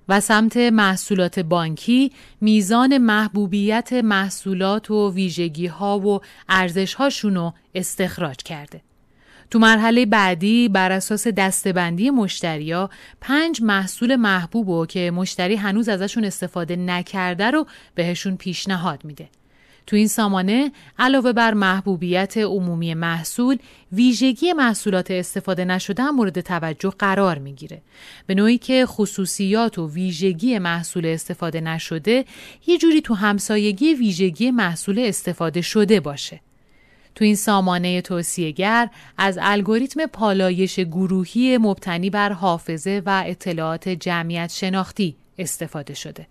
و 0.09 0.21
سمت 0.21 0.57
محصولات 0.57 1.39
بانکی 1.39 2.13
میزان 2.41 2.99
محبوبیت 2.99 3.93
محصولات 3.93 4.91
و 4.91 5.13
ویژگی 5.13 5.67
ها 5.67 5.99
و 5.99 6.21
ارزش 6.49 6.95
هاشون 6.95 7.35
رو 7.35 7.53
استخراج 7.75 8.37
کرده. 8.37 8.81
تو 9.51 9.59
مرحله 9.59 10.07
بعدی 10.07 10.69
بر 10.69 10.93
اساس 10.93 11.27
دستبندی 11.27 12.11
مشتریا 12.11 12.91
پنج 13.21 13.63
محصول 13.63 14.17
محبوب 14.17 14.69
و 14.69 14.87
که 14.87 15.11
مشتری 15.11 15.57
هنوز 15.57 15.89
ازشون 15.89 16.25
استفاده 16.25 16.77
نکرده 16.77 17.51
رو 17.51 17.67
بهشون 17.95 18.37
پیشنهاد 18.37 19.05
میده. 19.05 19.29
تو 19.87 19.97
این 19.97 20.09
سامانه 20.09 20.73
علاوه 20.99 21.33
بر 21.33 21.55
محبوبیت 21.55 22.37
عمومی 22.37 22.95
محصول 22.95 23.59
ویژگی 23.93 24.53
محصولات 24.53 25.11
استفاده 25.11 25.65
نشده 25.65 26.11
مورد 26.11 26.41
توجه 26.41 26.91
قرار 26.99 27.39
می‌گیره 27.39 27.83
به 28.27 28.35
نوعی 28.35 28.59
که 28.59 28.87
خصوصیات 28.87 29.79
و 29.79 29.91
ویژگی 29.91 30.59
محصول 30.59 31.07
استفاده 31.07 31.61
نشده 31.61 32.25
یه 32.67 32.79
جوری 32.79 33.01
تو 33.01 33.15
همسایگی 33.15 33.95
ویژگی 33.95 34.51
محصول 34.51 34.99
استفاده 34.99 35.61
شده 35.61 36.01
باشه 36.01 36.41
تو 37.15 37.25
این 37.25 37.37
سامانه 37.37 38.01
توصیهگر 38.01 38.89
از 39.19 39.39
الگوریتم 39.43 40.07
پالایش 40.07 40.81
گروهی 40.81 41.59
مبتنی 41.59 42.11
بر 42.11 42.33
حافظه 42.33 43.03
و 43.07 43.23
اطلاعات 43.27 43.89
جمعیت 43.89 44.51
شناختی 44.51 45.17
استفاده 45.39 45.95
شده. 45.95 46.27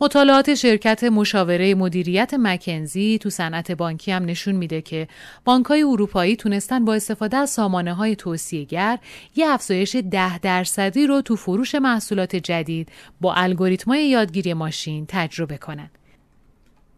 مطالعات 0.00 0.54
شرکت 0.54 1.04
مشاوره 1.04 1.74
مدیریت 1.74 2.34
مکنزی 2.34 3.18
تو 3.18 3.30
صنعت 3.30 3.72
بانکی 3.72 4.12
هم 4.12 4.24
نشون 4.24 4.54
میده 4.54 4.82
که 4.82 5.08
بانک 5.44 5.66
های 5.66 5.82
اروپایی 5.82 6.36
تونستن 6.36 6.84
با 6.84 6.94
استفاده 6.94 7.36
از 7.36 7.50
سامانه 7.50 7.94
های 7.94 8.16
توصیهگر 8.16 8.98
یه 9.36 9.48
افزایش 9.48 9.96
ده 10.10 10.38
درصدی 10.38 11.06
رو 11.06 11.20
تو 11.20 11.36
فروش 11.36 11.74
محصولات 11.74 12.36
جدید 12.36 12.88
با 13.20 13.34
الگوریتم 13.34 13.90
های 13.90 14.08
یادگیری 14.08 14.54
ماشین 14.54 15.04
تجربه 15.08 15.56
کنند. 15.56 15.90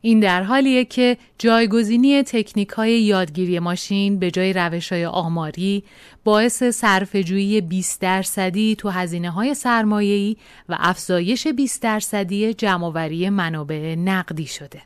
این 0.00 0.20
در 0.20 0.42
حالیه 0.42 0.84
که 0.84 1.16
جایگزینی 1.38 2.22
تکنیک 2.22 2.68
های 2.68 3.02
یادگیری 3.02 3.58
ماشین 3.58 4.18
به 4.18 4.30
جای 4.30 4.52
روش 4.52 4.92
های 4.92 5.06
آماری 5.06 5.84
باعث 6.24 6.62
صرفه‌جویی 6.62 7.60
20 7.60 8.00
درصدی 8.00 8.76
تو 8.76 8.88
هزینه 8.88 9.30
های 9.30 9.54
سرمایه‌ای 9.54 10.36
و 10.68 10.76
افزایش 10.78 11.46
20 11.46 11.82
درصدی 11.82 12.54
جمعآوری 12.54 13.30
منابع 13.30 13.94
نقدی 13.94 14.46
شده. 14.46 14.82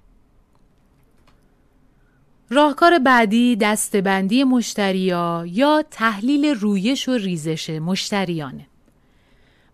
راهکار 2.51 2.99
بعدی 2.99 3.57
دستبندی 3.57 4.45
مشتریا 4.45 5.45
یا 5.49 5.85
تحلیل 5.91 6.45
رویش 6.45 7.09
و 7.09 7.13
ریزش 7.13 7.71
مشتریانه. 7.71 8.67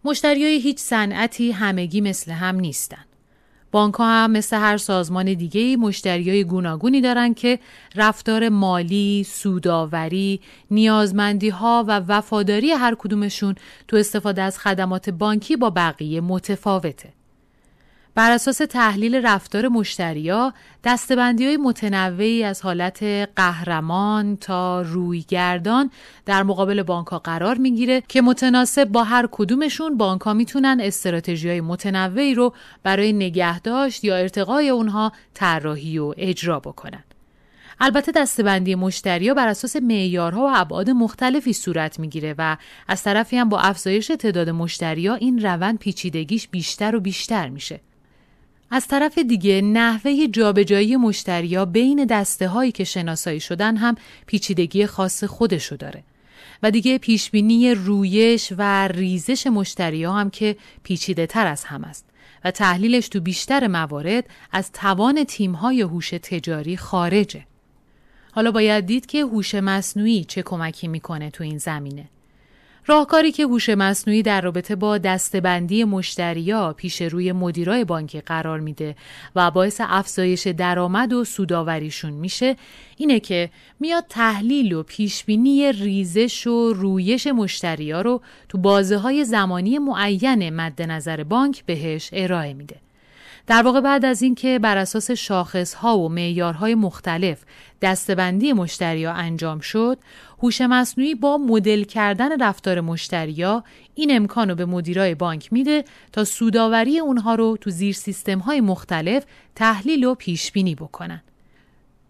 مشتریای 0.05 0.59
هیچ 0.61 0.79
صنعتی 0.79 1.53
همگی 1.53 2.01
مثل 2.01 2.33
هم 2.33 2.61
نیستن. 2.61 3.08
بانک 3.71 3.95
ها 3.95 4.07
هم 4.07 4.31
مثل 4.31 4.57
هر 4.57 4.77
سازمان 4.77 5.35
دیگه 5.35 5.77
مشتریای 5.77 6.45
گوناگونی 6.45 7.01
دارن 7.01 7.35
که 7.35 7.59
رفتار 7.95 8.49
مالی، 8.49 9.25
سوداوری، 9.25 10.41
نیازمندی 10.71 11.49
ها 11.49 11.85
و 11.89 12.01
وفاداری 12.09 12.71
هر 12.71 12.97
کدومشون 12.99 13.55
تو 13.89 13.97
استفاده 13.97 14.43
از 14.43 14.59
خدمات 14.59 15.11
بانکی 15.11 15.57
با 15.57 15.71
بقیه 15.71 16.21
متفاوته. 16.21 17.18
بر 18.19 18.31
اساس 18.31 18.59
تحلیل 18.59 19.27
رفتار 19.27 19.69
مشتریا 19.69 20.55
دستبندی 20.85 21.47
های 21.47 21.57
متنوعی 21.57 22.45
از 22.45 22.63
حالت 22.63 23.03
قهرمان 23.37 24.37
تا 24.37 24.83
رویگردان 24.83 25.91
در 26.27 26.43
مقابل 26.43 26.83
بانک 26.83 27.07
قرار 27.07 27.59
می‌گیره 27.59 28.03
که 28.09 28.23
متناسب 28.23 28.85
با 28.85 29.05
هر 29.05 29.29
کدومشون 29.33 29.97
بانک 29.97 30.21
ها 30.21 30.35
می‌تونن 30.35 30.81
استراتژی 30.83 31.49
های 31.49 31.61
متنوعی 31.61 32.35
رو 32.35 32.55
برای 32.83 33.13
نگهداشت 33.13 34.05
یا 34.05 34.17
ارتقای 34.17 34.69
اونها 34.69 35.13
طراحی 35.35 35.99
و 35.99 36.15
اجرا 36.17 36.61
بکنن. 36.61 37.05
البته 37.81 38.13
دستبندی 38.13 38.75
مشتریا 38.75 39.35
بر 39.35 39.49
اساس 39.49 39.77
معیارها 39.77 40.43
و 40.43 40.51
ابعاد 40.55 40.91
مختلفی 40.91 41.53
صورت 41.53 42.01
می‌گیره 42.01 42.35
و 42.39 42.57
از 42.89 43.03
طرفی 43.03 43.37
هم 43.37 43.49
با 43.49 43.61
افزایش 43.61 44.07
تعداد 44.07 44.51
مشتریا 44.51 45.15
این 45.15 45.43
روند 45.43 45.79
پیچیدگیش 45.79 46.49
بیشتر 46.49 46.97
و 46.97 47.01
بیشتر 47.01 47.49
میشه. 47.49 47.81
از 48.71 48.87
طرف 48.87 49.19
دیگه 49.19 49.61
نحوه 49.61 50.27
جابجایی 50.27 50.97
مشتریا 50.97 51.65
بین 51.65 52.05
دسته 52.05 52.49
هایی 52.49 52.73
که 52.73 52.85
شناسایی 52.85 53.41
شدن 53.41 53.77
هم 53.77 53.97
پیچیدگی 54.27 54.87
خاص 54.87 55.25
خودشو 55.25 55.77
داره. 55.77 56.05
و 56.63 56.71
دیگه 56.71 56.99
پیشبینی 56.99 57.75
رویش 57.75 58.53
و 58.59 58.89
ریزش 58.89 59.47
مشتریا 59.47 60.13
هم 60.13 60.31
که 60.31 60.57
پیچیده 60.83 61.27
تر 61.27 61.47
از 61.47 61.65
هم 61.65 61.85
است 61.85 62.05
و 62.45 62.51
تحلیلش 62.51 63.09
تو 63.09 63.21
بیشتر 63.21 63.67
موارد 63.67 64.25
از 64.53 64.73
توان 64.73 65.25
تیم‌های 65.25 65.81
هوش 65.81 66.11
تجاری 66.11 66.77
خارجه. 66.77 67.45
حالا 68.33 68.51
باید 68.51 68.87
دید 68.87 69.07
که 69.07 69.23
هوش 69.23 69.55
مصنوعی 69.55 70.25
چه 70.25 70.43
کمکی 70.43 70.89
می‌کنه 70.89 71.31
تو 71.31 71.45
این 71.45 71.59
زمینه. 71.59 72.09
راهکاری 72.89 73.33
که 73.33 73.43
هوش 73.43 73.69
مصنوعی 73.69 74.23
در 74.23 74.41
رابطه 74.41 74.77
با 74.77 74.99
دستبندی 74.99 75.85
مشتریا 75.85 76.73
پیش 76.73 77.03
روی 77.03 77.33
مدیرای 77.33 77.85
بانکی 77.85 78.21
قرار 78.21 78.61
میده 78.61 78.97
و 79.37 79.51
باعث 79.51 79.81
افزایش 79.85 80.47
درآمد 80.47 81.13
و 81.13 81.25
سوداوریشون 81.25 82.13
میشه 82.13 82.57
اینه 82.97 83.21
که 83.21 83.51
میاد 83.81 84.05
تحلیل 84.09 84.73
و 84.73 84.83
پیشبینی 84.83 85.73
ریزش 85.73 86.47
و 86.47 86.73
رویش 86.73 87.27
مشتریا 87.27 88.01
رو 88.01 88.21
تو 88.49 88.59
بازه 88.59 88.97
های 88.97 89.25
زمانی 89.25 89.79
معین 89.79 90.51
مد 90.51 90.83
نظر 90.83 91.25
بانک 91.25 91.65
بهش 91.65 92.11
ارائه 92.13 92.55
میده. 92.55 92.77
در 93.49 93.63
واقع 93.63 93.81
بعد 93.81 94.05
از 94.05 94.23
اینکه 94.23 94.59
بر 94.59 94.77
اساس 94.77 95.11
شاخص 95.11 95.75
ها 95.75 95.99
و 95.99 96.09
معیارهای 96.09 96.75
مختلف 96.75 97.39
دستبندی 97.83 98.53
مشتریا 98.53 99.13
انجام 99.13 99.61
شد، 99.61 99.99
هوش 100.43 100.61
مصنوعی 100.61 101.15
با 101.15 101.39
مدل 101.39 101.83
کردن 101.83 102.43
رفتار 102.43 102.81
مشتریا 102.81 103.65
این 103.95 104.17
امکان 104.17 104.49
رو 104.49 104.55
به 104.55 104.65
مدیرای 104.65 105.15
بانک 105.15 105.53
میده 105.53 105.85
تا 106.13 106.25
سوداوری 106.25 106.99
اونها 106.99 107.35
رو 107.35 107.57
تو 107.61 107.71
زیر 107.71 107.95
سیستم 107.95 108.39
های 108.39 108.61
مختلف 108.61 109.25
تحلیل 109.55 110.05
و 110.05 110.15
پیش 110.15 110.53
بینی 110.53 110.75
بکنن. 110.75 111.23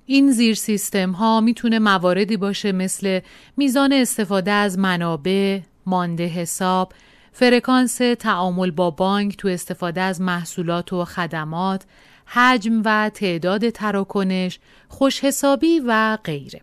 این 0.07 0.33
زیر 0.33 0.55
سیستم 0.55 1.11
ها 1.11 1.41
می‌تونه 1.41 1.79
مواردی 1.79 2.37
باشه 2.37 2.73
مثل 2.73 3.21
میزان 3.57 3.93
استفاده 3.93 4.51
از 4.51 4.79
منابع، 4.79 5.61
مانده 5.87 6.27
حساب، 6.27 6.93
فرکانس 7.33 7.97
تعامل 8.19 8.71
با 8.71 8.91
بانک 8.91 9.37
تو 9.37 9.49
استفاده 9.49 10.01
از 10.01 10.21
محصولات 10.21 10.93
و 10.93 11.05
خدمات، 11.05 11.85
حجم 12.27 12.83
و 12.85 13.11
تعداد 13.15 13.71
تراکنش، 13.71 14.59
خوشحسابی 14.89 15.81
و 15.87 16.19
غیره. 16.25 16.61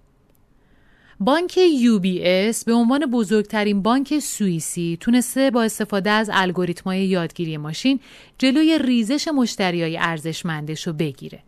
بانک 1.19 1.59
UBS 1.83 2.63
به 2.63 2.73
عنوان 2.73 3.05
بزرگترین 3.05 3.81
بانک 3.81 4.19
سوئیسی 4.19 4.97
تونسته 5.01 5.51
با 5.51 5.63
استفاده 5.63 6.09
از 6.09 6.29
الگوریتم‌های 6.33 7.05
یادگیری 7.05 7.57
ماشین 7.57 7.99
جلوی 8.37 8.79
ریزش 8.79 9.27
مشتریای 9.27 9.97
ارزشمندش 9.97 10.87
رو 10.87 10.93
بگیره. 10.93 11.39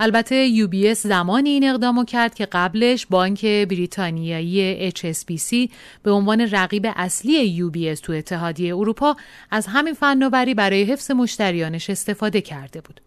البته 0.00 0.66
UBS 0.66 0.98
زمانی 0.98 1.50
این 1.50 1.70
اقدامو 1.70 2.04
کرد 2.04 2.34
که 2.34 2.46
قبلش 2.46 3.06
بانک 3.06 3.44
بریتانیایی 3.44 4.90
HSBC 4.90 5.70
به 6.02 6.10
عنوان 6.10 6.40
رقیب 6.40 6.86
اصلی 6.96 7.62
UBS 7.62 8.00
تو 8.00 8.12
اتحادیه 8.12 8.76
اروپا 8.76 9.16
از 9.50 9.66
همین 9.66 9.94
فناوری 9.94 10.54
برای 10.54 10.82
حفظ 10.82 11.10
مشتریانش 11.10 11.90
استفاده 11.90 12.40
کرده 12.40 12.80
بود. 12.80 13.00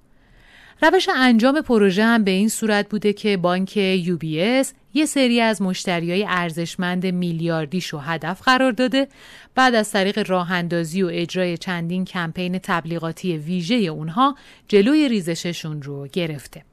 روش 0.90 1.10
انجام 1.16 1.62
پروژه 1.62 2.04
هم 2.04 2.24
به 2.24 2.32
این 2.32 2.50
صورت 2.50 2.90
بوده 2.90 3.14
که 3.14 3.38
بانک 3.38 3.70
UBS 4.04 4.68
یه 4.94 5.06
سری 5.06 5.42
از 5.42 5.62
مشتریای 5.62 6.26
ارزشمند 6.28 7.06
میلیاردیش 7.06 7.88
رو 7.88 8.00
هدف 8.00 8.42
قرار 8.42 8.72
داده 8.72 9.08
بعد 9.56 9.76
از 9.76 9.92
طریق 9.92 10.30
راه 10.30 10.52
اندازی 10.52 11.04
و 11.04 11.10
اجرای 11.14 11.58
چندین 11.58 12.06
کمپین 12.06 12.60
تبلیغاتی 12.64 13.38
ویژه 13.38 13.76
اونها 13.76 14.36
جلوی 14.68 15.10
ریزششون 15.10 15.82
رو 15.82 16.08
گرفته. 16.08 16.64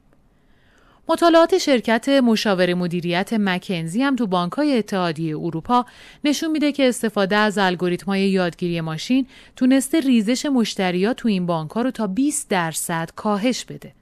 مطالعات 1.09 1.57
شرکت 1.57 2.09
مشاور 2.09 2.73
مدیریت 2.73 3.33
مکنزی 3.33 4.03
هم 4.03 4.15
تو 4.15 4.27
بانکهای 4.27 4.77
اتحادیه 4.77 5.37
اروپا 5.37 5.85
نشون 6.23 6.51
میده 6.51 6.71
که 6.71 6.87
استفاده 6.87 7.35
از 7.35 7.57
الگوریتم‌های 7.57 8.29
یادگیری 8.29 8.81
ماشین 8.81 9.27
تونسته 9.55 9.99
ریزش 9.99 10.45
مشتریات 10.45 11.15
تو 11.17 11.27
این 11.27 11.45
بانکها 11.45 11.81
رو 11.81 11.91
تا 11.91 12.07
20 12.07 12.49
درصد 12.49 13.09
کاهش 13.15 13.65
بده. 13.65 13.93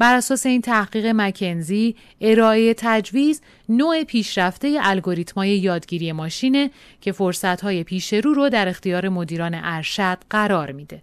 بر 0.00 0.14
اساس 0.14 0.46
این 0.46 0.60
تحقیق 0.60 1.06
مکنزی، 1.06 1.96
ارائه 2.20 2.74
تجویز 2.78 3.40
نوع 3.68 4.04
پیشرفته 4.04 4.78
الگوریتم‌های 4.80 5.58
یادگیری 5.58 6.12
ماشینه 6.12 6.70
که 7.00 7.12
فرصت‌های 7.12 7.84
پیش 7.84 8.12
رو 8.12 8.34
رو 8.34 8.48
در 8.48 8.68
اختیار 8.68 9.08
مدیران 9.08 9.54
ارشد 9.54 10.18
قرار 10.30 10.72
میده. 10.72 11.02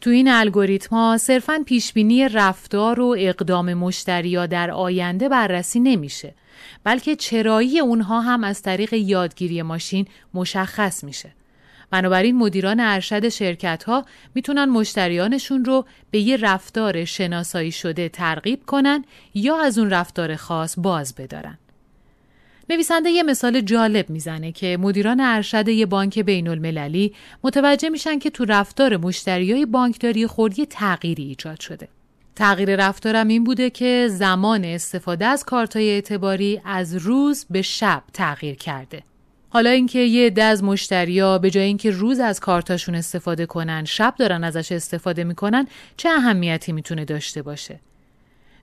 تو 0.00 0.10
این 0.10 0.28
الگوریتم 0.28 0.96
ها 0.96 1.18
صرفا 1.18 1.62
پیشبینی 1.66 2.28
رفتار 2.28 3.00
و 3.00 3.16
اقدام 3.18 3.74
مشتریا 3.74 4.46
در 4.46 4.70
آینده 4.70 5.28
بررسی 5.28 5.80
نمیشه 5.80 6.34
بلکه 6.84 7.16
چرایی 7.16 7.80
اونها 7.80 8.20
هم 8.20 8.44
از 8.44 8.62
طریق 8.62 8.92
یادگیری 8.92 9.62
ماشین 9.62 10.06
مشخص 10.34 11.04
میشه. 11.04 11.32
بنابراین 11.90 12.36
مدیران 12.36 12.80
ارشد 12.80 13.28
شرکت 13.28 13.84
ها 13.84 14.04
می‌تونن 14.34 14.64
مشتریانشون 14.64 15.64
رو 15.64 15.84
به 16.10 16.18
یه 16.18 16.36
رفتار 16.36 17.04
شناسایی 17.04 17.72
شده 17.72 18.08
ترغیب 18.08 18.66
کنن 18.66 19.04
یا 19.34 19.62
از 19.62 19.78
اون 19.78 19.90
رفتار 19.90 20.36
خاص 20.36 20.74
باز 20.78 21.14
بدارن. 21.14 21.58
نویسنده 22.70 23.10
یه 23.10 23.22
مثال 23.22 23.60
جالب 23.60 24.10
می‌زنه 24.10 24.52
که 24.52 24.78
مدیران 24.80 25.20
ارشد 25.20 25.68
یه 25.68 25.86
بانک 25.86 26.18
بین 26.18 26.48
المللی 26.48 27.14
متوجه 27.44 27.88
میشن 27.88 28.18
که 28.18 28.30
تو 28.30 28.44
رفتار 28.44 28.96
مشتریای 28.96 29.66
بانکداری 29.66 30.26
خورد 30.26 30.58
یه 30.58 30.66
تغییری 30.66 31.22
ایجاد 31.22 31.60
شده. 31.60 31.88
تغییر 32.36 32.76
رفتارم 32.76 33.28
این 33.28 33.44
بوده 33.44 33.70
که 33.70 34.08
زمان 34.10 34.64
استفاده 34.64 35.26
از 35.26 35.44
کارتای 35.44 35.90
اعتباری 35.90 36.60
از 36.64 36.96
روز 36.96 37.46
به 37.50 37.62
شب 37.62 38.02
تغییر 38.12 38.54
کرده. 38.54 39.02
حالا 39.52 39.70
اینکه 39.70 39.98
یه 39.98 40.26
عده 40.26 40.42
از 40.42 40.64
مشتریا 40.64 41.38
به 41.38 41.50
جای 41.50 41.64
اینکه 41.64 41.90
روز 41.90 42.20
از 42.20 42.40
کارتاشون 42.40 42.94
استفاده 42.94 43.46
کنن 43.46 43.84
شب 43.84 44.14
دارن 44.18 44.44
ازش 44.44 44.72
استفاده 44.72 45.24
می‌کنن 45.24 45.66
چه 45.96 46.08
اهمیتی 46.08 46.72
می‌تونه 46.72 47.04
داشته 47.04 47.42
باشه 47.42 47.80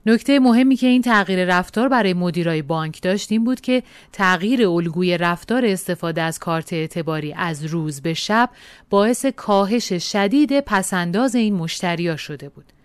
نکته 0.06 0.40
مهمی 0.40 0.76
که 0.76 0.86
این 0.86 1.02
تغییر 1.02 1.44
رفتار 1.44 1.88
برای 1.88 2.14
مدیرای 2.14 2.62
بانک 2.62 3.02
داشت 3.02 3.32
این 3.32 3.44
بود 3.44 3.60
که 3.60 3.82
تغییر 4.12 4.68
الگوی 4.68 5.18
رفتار 5.18 5.66
استفاده 5.66 6.22
از 6.22 6.38
کارت 6.38 6.72
اعتباری 6.72 7.32
از 7.32 7.64
روز 7.64 8.00
به 8.00 8.14
شب 8.14 8.50
باعث 8.90 9.26
کاهش 9.26 9.92
شدید 9.92 10.60
پسنداز 10.60 11.34
این 11.34 11.54
مشتریا 11.54 12.16
شده 12.16 12.48
بود. 12.48 12.77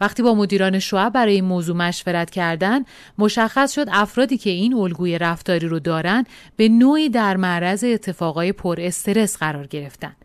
وقتی 0.00 0.22
با 0.22 0.34
مدیران 0.34 0.78
شعب 0.78 1.12
برای 1.12 1.34
این 1.34 1.44
موضوع 1.44 1.76
مشورت 1.76 2.30
کردن 2.30 2.84
مشخص 3.18 3.72
شد 3.72 3.86
افرادی 3.90 4.38
که 4.38 4.50
این 4.50 4.74
الگوی 4.74 5.18
رفتاری 5.18 5.68
رو 5.68 5.78
دارن 5.78 6.24
به 6.56 6.68
نوعی 6.68 7.08
در 7.08 7.36
معرض 7.36 7.84
اتفاقای 7.84 8.52
پر 8.52 8.80
استرس 8.80 9.36
قرار 9.36 9.66
گرفتن. 9.66 10.16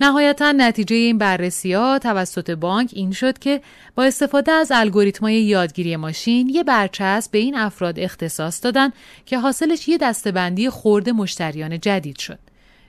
نهایتا 0.00 0.52
نتیجه 0.52 0.96
این 0.96 1.18
بررسی 1.18 1.72
ها 1.72 1.98
توسط 1.98 2.50
بانک 2.50 2.90
این 2.94 3.12
شد 3.12 3.38
که 3.38 3.60
با 3.94 4.04
استفاده 4.04 4.52
از 4.52 4.72
الگوریتمای 4.74 5.34
یادگیری 5.34 5.96
ماشین 5.96 6.48
یه 6.48 6.64
برچسب 6.64 7.30
به 7.30 7.38
این 7.38 7.56
افراد 7.56 7.98
اختصاص 7.98 8.64
دادن 8.64 8.90
که 9.26 9.38
حاصلش 9.38 9.88
یه 9.88 9.98
دستبندی 9.98 10.70
خورده 10.70 11.12
مشتریان 11.12 11.80
جدید 11.80 12.18
شد. 12.18 12.38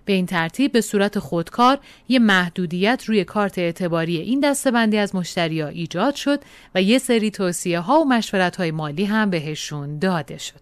به 0.07 0.13
این 0.13 0.25
ترتیب 0.25 0.71
به 0.71 0.81
صورت 0.81 1.19
خودکار 1.19 1.79
یه 2.09 2.19
محدودیت 2.19 3.03
روی 3.05 3.23
کارت 3.23 3.57
اعتباری 3.57 4.17
این 4.17 4.39
دستبندی 4.39 4.97
از 4.97 5.15
مشتریا 5.15 5.67
ایجاد 5.67 6.15
شد 6.15 6.39
و 6.75 6.81
یه 6.81 6.97
سری 6.97 7.31
توصیه 7.31 7.79
ها 7.79 7.99
و 7.99 8.05
مشورت 8.05 8.55
های 8.55 8.71
مالی 8.71 9.05
هم 9.05 9.29
بهشون 9.29 9.99
داده 9.99 10.37
شد. 10.37 10.61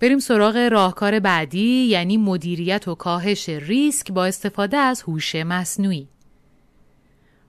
بریم 0.00 0.18
سراغ 0.18 0.56
راهکار 0.56 1.20
بعدی 1.20 1.84
یعنی 1.84 2.16
مدیریت 2.16 2.88
و 2.88 2.94
کاهش 2.94 3.48
ریسک 3.48 4.12
با 4.12 4.26
استفاده 4.26 4.76
از 4.76 5.02
هوش 5.02 5.34
مصنوعی. 5.34 6.08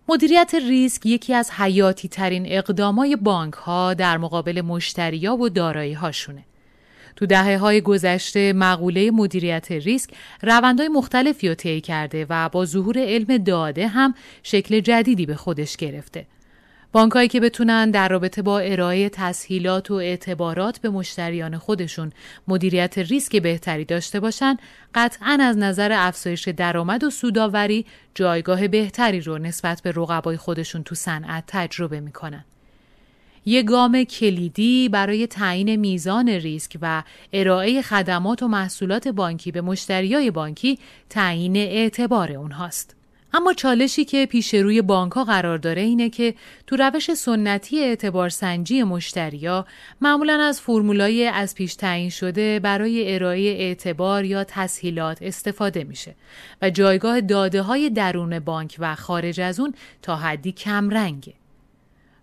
مدیریت 0.10 0.56
ریسک 0.67 1.06
یکی 1.06 1.34
از 1.34 1.52
حیاتی 1.52 2.08
ترین 2.08 2.43
اقدامای 2.48 3.15
بانک 3.15 3.54
ها 3.54 3.93
در 3.93 4.17
مقابل 4.17 4.62
مشتریا 4.62 5.36
و 5.36 5.50
دارایی 5.50 5.93
هاشونه. 5.93 6.45
تو 7.15 7.25
دهه 7.25 7.58
های 7.58 7.82
گذشته 7.82 8.54
مقوله 8.54 9.12
مدیریت 9.12 9.71
ریسک 9.71 10.10
روندهای 10.41 10.89
مختلفی 10.89 11.49
رو 11.49 11.56
طی 11.56 11.82
کرده 11.82 12.25
و 12.30 12.49
با 12.49 12.65
ظهور 12.65 12.97
علم 12.97 13.38
داده 13.38 13.88
هم 13.88 14.13
شکل 14.43 14.80
جدیدی 14.80 15.25
به 15.25 15.36
خودش 15.36 15.78
گرفته. 15.78 16.25
بانکهایی 16.95 17.28
که 17.28 17.39
بتونن 17.39 17.91
در 17.91 18.10
رابطه 18.10 18.41
با 18.41 18.60
ارائه 18.60 19.10
تسهیلات 19.10 19.91
و 19.91 19.93
اعتبارات 19.93 20.80
به 20.80 20.89
مشتریان 20.89 21.58
خودشون 21.58 22.12
مدیریت 22.47 22.97
ریسک 22.97 23.36
بهتری 23.36 23.86
داشته 23.86 24.19
باشن 24.19 24.58
قطعا 24.95 25.38
از 25.41 25.58
نظر 25.58 25.91
افزایش 25.91 26.47
درآمد 26.47 27.04
و 27.04 27.10
سوداوری 27.10 27.86
جایگاه 28.15 28.67
بهتری 28.67 29.21
رو 29.21 29.38
نسبت 29.38 29.82
به 29.82 29.91
رقبای 29.91 30.38
خودشون 30.38 30.84
تو 30.84 30.95
صنعت 30.95 31.43
تجربه 31.47 31.99
می‌کنن. 31.99 32.45
یه 33.45 33.63
گام 33.63 34.03
کلیدی 34.03 34.89
برای 34.89 35.27
تعیین 35.27 35.75
میزان 35.75 36.29
ریسک 36.29 36.77
و 36.81 37.03
ارائه 37.34 37.81
خدمات 37.81 38.43
و 38.43 38.47
محصولات 38.47 39.08
بانکی 39.08 39.51
به 39.51 39.62
مشتریای 39.62 40.31
بانکی 40.31 40.79
تعیین 41.10 41.58
اعتبار 41.58 42.31
اونهاست. 42.31 42.95
اما 43.34 43.53
چالشی 43.53 44.05
که 44.05 44.25
پیش 44.25 44.53
روی 44.53 44.81
بانک 44.81 45.12
ها 45.12 45.23
قرار 45.23 45.58
داره 45.58 45.81
اینه 45.81 46.10
که 46.10 46.36
تو 46.67 46.75
روش 46.75 47.13
سنتی 47.13 47.79
اعتبار 47.79 48.29
سنجی 48.29 48.84
مشتریا 48.84 49.65
معمولا 50.01 50.41
از 50.41 50.62
فرمولای 50.62 51.27
از 51.27 51.55
پیش 51.55 51.75
تعیین 51.75 52.10
شده 52.10 52.60
برای 52.60 53.15
ارائه 53.15 53.41
اعتبار 53.41 54.25
یا 54.25 54.43
تسهیلات 54.43 55.17
استفاده 55.21 55.84
میشه 55.84 56.15
و 56.62 56.69
جایگاه 56.69 57.21
داده 57.21 57.62
های 57.62 57.89
درون 57.89 58.39
بانک 58.39 58.75
و 58.79 58.95
خارج 58.95 59.41
از 59.41 59.60
اون 59.60 59.73
تا 60.01 60.15
حدی 60.15 60.51
کم 60.51 60.89
رنگه. 60.89 61.34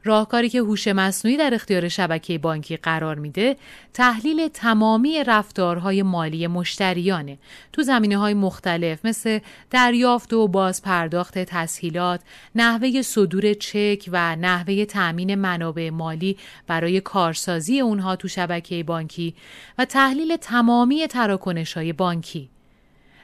راهکاری 0.04 0.48
که 0.48 0.58
هوش 0.58 0.88
مصنوعی 0.88 1.36
در 1.36 1.54
اختیار 1.54 1.88
شبکه 1.88 2.38
بانکی 2.38 2.76
قرار 2.76 3.18
میده 3.18 3.56
تحلیل 3.94 4.48
تمامی 4.48 5.24
رفتارهای 5.24 6.02
مالی 6.02 6.46
مشتریانه. 6.46 7.38
تو 7.72 7.82
زمینه 7.82 8.16
های 8.16 8.34
مختلف 8.34 9.04
مثل 9.04 9.38
دریافت 9.70 10.32
و 10.32 10.48
باز 10.48 10.82
پرداخت 10.82 11.38
تسهیلات 11.38 12.20
نحوه 12.54 13.02
صدور 13.02 13.54
چک 13.54 14.08
و 14.12 14.36
نحوه 14.36 14.84
تأمین 14.84 15.34
منابع 15.34 15.90
مالی 15.90 16.36
برای 16.66 17.00
کارسازی 17.00 17.80
اونها 17.80 18.16
تو 18.16 18.28
شبکه 18.28 18.82
بانکی 18.82 19.34
و 19.78 19.84
تحلیل 19.84 20.36
تمامی 20.36 21.06
تراکنش 21.06 21.72
های 21.72 21.92
بانکی. 21.92 22.50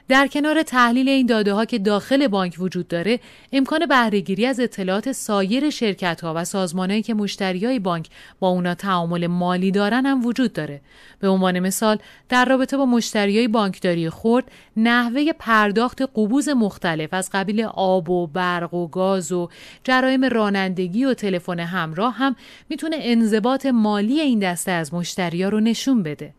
در 0.09 0.27
کنار 0.27 0.63
تحلیل 0.63 1.09
این 1.09 1.25
داده 1.25 1.53
ها 1.53 1.65
که 1.65 1.79
داخل 1.79 2.27
بانک 2.27 2.55
وجود 2.59 2.87
داره 2.87 3.19
امکان 3.53 3.85
بهرهگیری 3.85 4.45
از 4.45 4.59
اطلاعات 4.59 5.11
سایر 5.11 5.69
شرکت 5.69 6.21
ها 6.21 6.33
و 6.35 6.45
سازمانهایی 6.45 7.01
که 7.03 7.15
های 7.41 7.79
بانک 7.79 8.09
با 8.39 8.49
اونا 8.49 8.75
تعامل 8.75 9.27
مالی 9.27 9.71
دارن 9.71 10.05
هم 10.05 10.25
وجود 10.25 10.53
داره. 10.53 10.81
به 11.19 11.29
عنوان 11.29 11.59
مثال 11.59 11.97
در 12.29 12.45
رابطه 12.45 12.77
با 12.77 13.01
های 13.15 13.47
بانکداری 13.47 14.09
خرد 14.09 14.51
نحوه 14.77 15.33
پرداخت 15.39 16.01
قبوز 16.01 16.49
مختلف 16.49 17.13
از 17.13 17.29
قبیل 17.33 17.63
آب 17.73 18.09
و 18.09 18.27
برق 18.27 18.73
و 18.73 18.87
گاز 18.87 19.31
و 19.31 19.49
جرایم 19.83 20.25
رانندگی 20.25 21.05
و 21.05 21.13
تلفن 21.13 21.59
همراه 21.59 22.13
هم 22.13 22.35
می‌تونه 22.69 22.95
انضباط 22.99 23.65
مالی 23.65 24.19
این 24.19 24.39
دسته 24.39 24.71
از 24.71 24.93
مشتریا 24.93 25.49
رو 25.49 25.59
نشون 25.59 26.03
بده. 26.03 26.33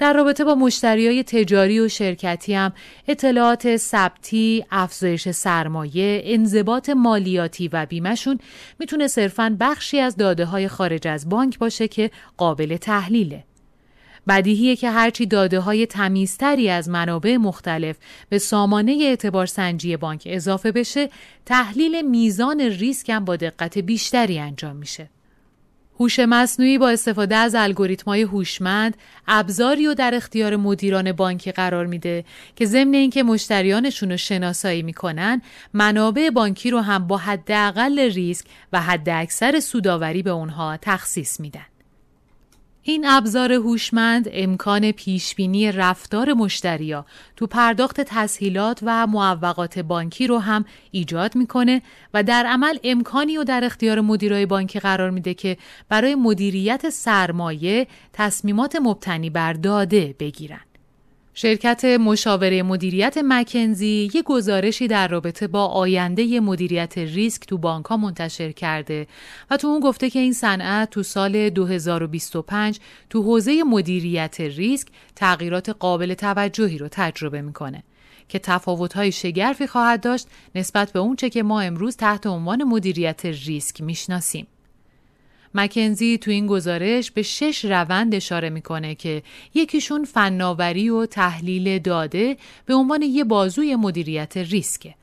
در 0.00 0.12
رابطه 0.12 0.44
با 0.44 0.70
های 0.82 1.22
تجاری 1.22 1.80
و 1.80 1.88
شرکتی 1.88 2.54
هم 2.54 2.72
اطلاعات 3.08 3.76
ثبتی، 3.76 4.64
افزایش 4.70 5.30
سرمایه، 5.30 6.22
انضباط 6.24 6.90
مالیاتی 6.90 7.68
و 7.68 7.86
بیمهشون 7.86 8.38
می‌تونه 8.78 9.08
صرفاً 9.08 9.56
بخشی 9.60 9.98
از 10.00 10.16
داده 10.16 10.44
های 10.44 10.68
خارج 10.68 11.08
از 11.08 11.28
بانک 11.28 11.58
باشه 11.58 11.88
که 11.88 12.10
قابل 12.36 12.76
تحلیله. 12.76 13.44
بدیهیه 14.28 14.76
که 14.76 14.90
هرچی 14.90 15.26
داده 15.26 15.60
های 15.60 15.86
تمیزتری 15.86 16.70
از 16.70 16.88
منابع 16.88 17.36
مختلف 17.36 17.96
به 18.28 18.38
سامانه 18.38 18.98
اعتبار 19.00 19.46
سنجی 19.46 19.96
بانک 19.96 20.22
اضافه 20.26 20.72
بشه 20.72 21.08
تحلیل 21.46 22.02
میزان 22.02 22.60
ریسک 22.60 23.10
هم 23.10 23.24
با 23.24 23.36
دقت 23.36 23.78
بیشتری 23.78 24.38
انجام 24.38 24.76
میشه. 24.76 25.10
هوش 26.00 26.18
مصنوعی 26.18 26.78
با 26.78 26.90
استفاده 26.90 27.36
از 27.36 27.54
الگوریتم‌های 27.54 28.22
هوشمند 28.22 28.96
ابزاری 29.28 29.86
و 29.86 29.94
در 29.94 30.14
اختیار 30.14 30.56
مدیران 30.56 31.12
بانکی 31.12 31.52
قرار 31.52 31.86
میده 31.86 32.24
که 32.56 32.66
ضمن 32.66 32.94
اینکه 32.94 33.22
مشتریانشون 33.22 34.10
رو 34.10 34.16
شناسایی 34.16 34.82
می‌کنن 34.82 35.42
منابع 35.74 36.30
بانکی 36.30 36.70
رو 36.70 36.80
هم 36.80 37.06
با 37.06 37.16
حداقل 37.16 37.98
ریسک 37.98 38.46
و 38.72 38.80
حداکثر 38.80 39.60
سوداوری 39.60 40.22
به 40.22 40.30
اونها 40.30 40.78
تخصیص 40.82 41.40
میدن. 41.40 41.66
این 42.90 43.06
ابزار 43.06 43.52
هوشمند 43.52 44.28
امکان 44.32 44.92
پیشبینی 44.92 45.72
رفتار 45.72 46.32
مشتریا 46.32 47.06
تو 47.36 47.46
پرداخت 47.46 48.00
تسهیلات 48.00 48.78
و 48.82 49.06
معوقات 49.06 49.78
بانکی 49.78 50.26
رو 50.26 50.38
هم 50.38 50.64
ایجاد 50.90 51.36
می‌کنه 51.36 51.82
و 52.14 52.22
در 52.22 52.46
عمل 52.46 52.78
امکانی 52.84 53.36
رو 53.36 53.44
در 53.44 53.64
اختیار 53.64 54.00
مدیرای 54.00 54.46
بانکی 54.46 54.80
قرار 54.80 55.10
میده 55.10 55.34
که 55.34 55.56
برای 55.88 56.14
مدیریت 56.14 56.90
سرمایه 56.90 57.86
تصمیمات 58.12 58.76
مبتنی 58.76 59.30
بر 59.30 59.52
داده 59.52 60.14
بگیرن. 60.18 60.69
شرکت 61.34 61.84
مشاوره 61.84 62.62
مدیریت 62.62 63.18
مکنزی 63.24 64.10
یک 64.14 64.22
گزارشی 64.24 64.88
در 64.88 65.08
رابطه 65.08 65.46
با 65.46 65.66
آینده 65.66 66.40
مدیریت 66.40 66.98
ریسک 66.98 67.46
تو 67.46 67.58
بانک 67.58 67.86
ها 67.86 67.96
منتشر 67.96 68.52
کرده 68.52 69.06
و 69.50 69.56
تو 69.56 69.66
اون 69.68 69.80
گفته 69.80 70.10
که 70.10 70.18
این 70.18 70.32
صنعت 70.32 70.90
تو 70.90 71.02
سال 71.02 71.50
2025 71.50 72.80
تو 73.10 73.22
حوزه 73.22 73.62
مدیریت 73.62 74.40
ریسک 74.40 74.88
تغییرات 75.16 75.68
قابل 75.68 76.14
توجهی 76.14 76.78
رو 76.78 76.88
تجربه 76.90 77.42
می‌کنه 77.42 77.82
که 78.28 78.38
تفاوت‌های 78.38 79.12
شگرفی 79.12 79.66
خواهد 79.66 80.00
داشت 80.00 80.26
نسبت 80.54 80.92
به 80.92 80.98
اونچه 80.98 81.30
که 81.30 81.42
ما 81.42 81.60
امروز 81.60 81.96
تحت 81.96 82.26
عنوان 82.26 82.64
مدیریت 82.64 83.26
ریسک 83.26 83.80
می‌شناسیم. 83.80 84.46
مکنزی 85.54 86.18
تو 86.18 86.30
این 86.30 86.46
گزارش 86.46 87.10
به 87.10 87.22
شش 87.22 87.64
روند 87.64 88.14
اشاره 88.14 88.50
می‌کنه 88.50 88.94
که 88.94 89.22
یکیشون 89.54 90.04
فناوری 90.04 90.88
و 90.88 91.06
تحلیل 91.06 91.78
داده 91.78 92.36
به 92.66 92.74
عنوان 92.74 93.02
یه 93.02 93.24
بازوی 93.24 93.76
مدیریت 93.76 94.36
ریسکه 94.36 94.94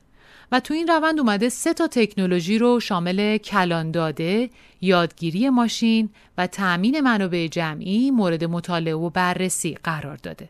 و 0.52 0.60
تو 0.60 0.74
این 0.74 0.88
روند 0.88 1.18
اومده 1.20 1.48
سه 1.48 1.74
تا 1.74 1.86
تکنولوژی 1.86 2.58
رو 2.58 2.80
شامل 2.80 3.36
کلان 3.38 3.90
داده، 3.90 4.50
یادگیری 4.80 5.48
ماشین 5.48 6.10
و 6.38 6.46
تأمین 6.46 7.00
منابع 7.00 7.46
جمعی 7.46 8.10
مورد 8.10 8.44
مطالعه 8.44 8.94
و 8.94 9.10
بررسی 9.10 9.78
قرار 9.84 10.16
داده. 10.16 10.48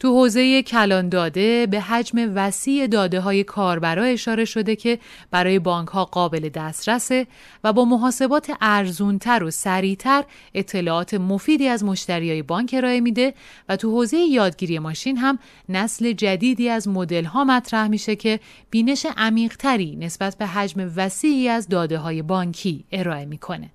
تو 0.00 0.08
حوزه 0.08 0.62
کلان 0.62 1.08
داده 1.08 1.66
به 1.66 1.80
حجم 1.80 2.32
وسیع 2.34 2.86
داده 2.86 3.20
های 3.20 3.44
کاربرا 3.44 4.04
اشاره 4.04 4.44
شده 4.44 4.76
که 4.76 4.98
برای 5.30 5.58
بانک 5.58 5.88
ها 5.88 6.04
قابل 6.04 6.48
دسترسه 6.48 7.26
و 7.64 7.72
با 7.72 7.84
محاسبات 7.84 8.52
ارزونتر 8.60 9.44
و 9.44 9.50
سریعتر 9.50 10.24
اطلاعات 10.54 11.14
مفیدی 11.14 11.68
از 11.68 11.84
مشتریای 11.84 12.42
بانک 12.42 12.74
ارائه 12.78 13.00
میده 13.00 13.34
و 13.68 13.76
تو 13.76 13.90
حوزه 13.90 14.16
یادگیری 14.16 14.78
ماشین 14.78 15.16
هم 15.16 15.38
نسل 15.68 16.12
جدیدی 16.12 16.68
از 16.68 16.88
مدل 16.88 17.24
ها 17.24 17.44
مطرح 17.44 17.88
میشه 17.88 18.16
که 18.16 18.40
بینش 18.70 19.06
عمیقتری 19.16 19.96
نسبت 19.96 20.38
به 20.38 20.46
حجم 20.46 20.92
وسیعی 20.96 21.48
از 21.48 21.68
داده 21.68 21.98
های 21.98 22.22
بانکی 22.22 22.84
ارائه 22.92 23.24
می‌کنه. 23.24 23.70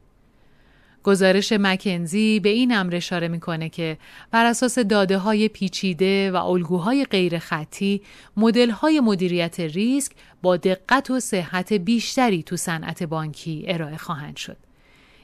گزارش 1.04 1.52
مکنزی 1.52 2.40
به 2.40 2.50
این 2.50 2.76
امر 2.76 2.96
اشاره 2.96 3.28
می‌کنه 3.28 3.70
که 3.70 3.98
بر 4.32 4.46
اساس 4.46 4.80
داده 4.80 5.18
های 5.18 5.48
پیچیده 5.48 6.32
و 6.32 6.36
الگوهای 6.36 7.06
غیر 7.06 7.40
خطی 7.40 8.02
مدل 8.38 8.70
های 8.70 9.00
مدیریت 9.00 9.60
ریسک 9.60 10.12
با 10.42 10.58
دقت 10.58 11.12
و 11.12 11.20
صحت 11.20 11.74
بیشتری 11.74 12.44
تو 12.44 12.58
صنعت 12.58 13.04
بانکی 13.04 13.66
ارائه 13.68 13.98
خواهند 13.98 14.38
شد. 14.38 14.58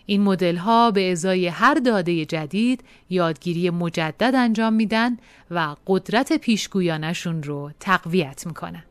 این 0.05 0.21
مدل 0.21 0.55
ها 0.55 0.91
به 0.91 1.11
ازای 1.11 1.47
هر 1.47 1.73
داده 1.73 2.25
جدید 2.25 2.83
یادگیری 3.09 3.69
مجدد 3.69 4.35
انجام 4.35 4.73
میدن 4.73 5.17
و 5.51 5.75
قدرت 5.88 6.33
پیشگویانشون 6.33 7.43
رو 7.43 7.71
تقویت 7.79 8.47
می‌کنن. 8.47 8.83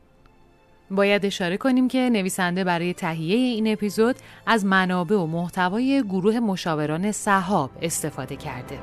باید 0.91 1.25
اشاره 1.25 1.57
کنیم 1.57 1.87
که 1.87 2.09
نویسنده 2.13 2.63
برای 2.63 2.93
تهیه 2.93 3.35
این 3.35 3.73
اپیزود 3.73 4.15
از 4.45 4.65
منابع 4.65 5.15
و 5.15 5.25
محتوای 5.25 6.03
گروه 6.09 6.39
مشاوران 6.39 7.11
صحاب 7.11 7.71
استفاده 7.81 8.35
کرده. 8.35 8.79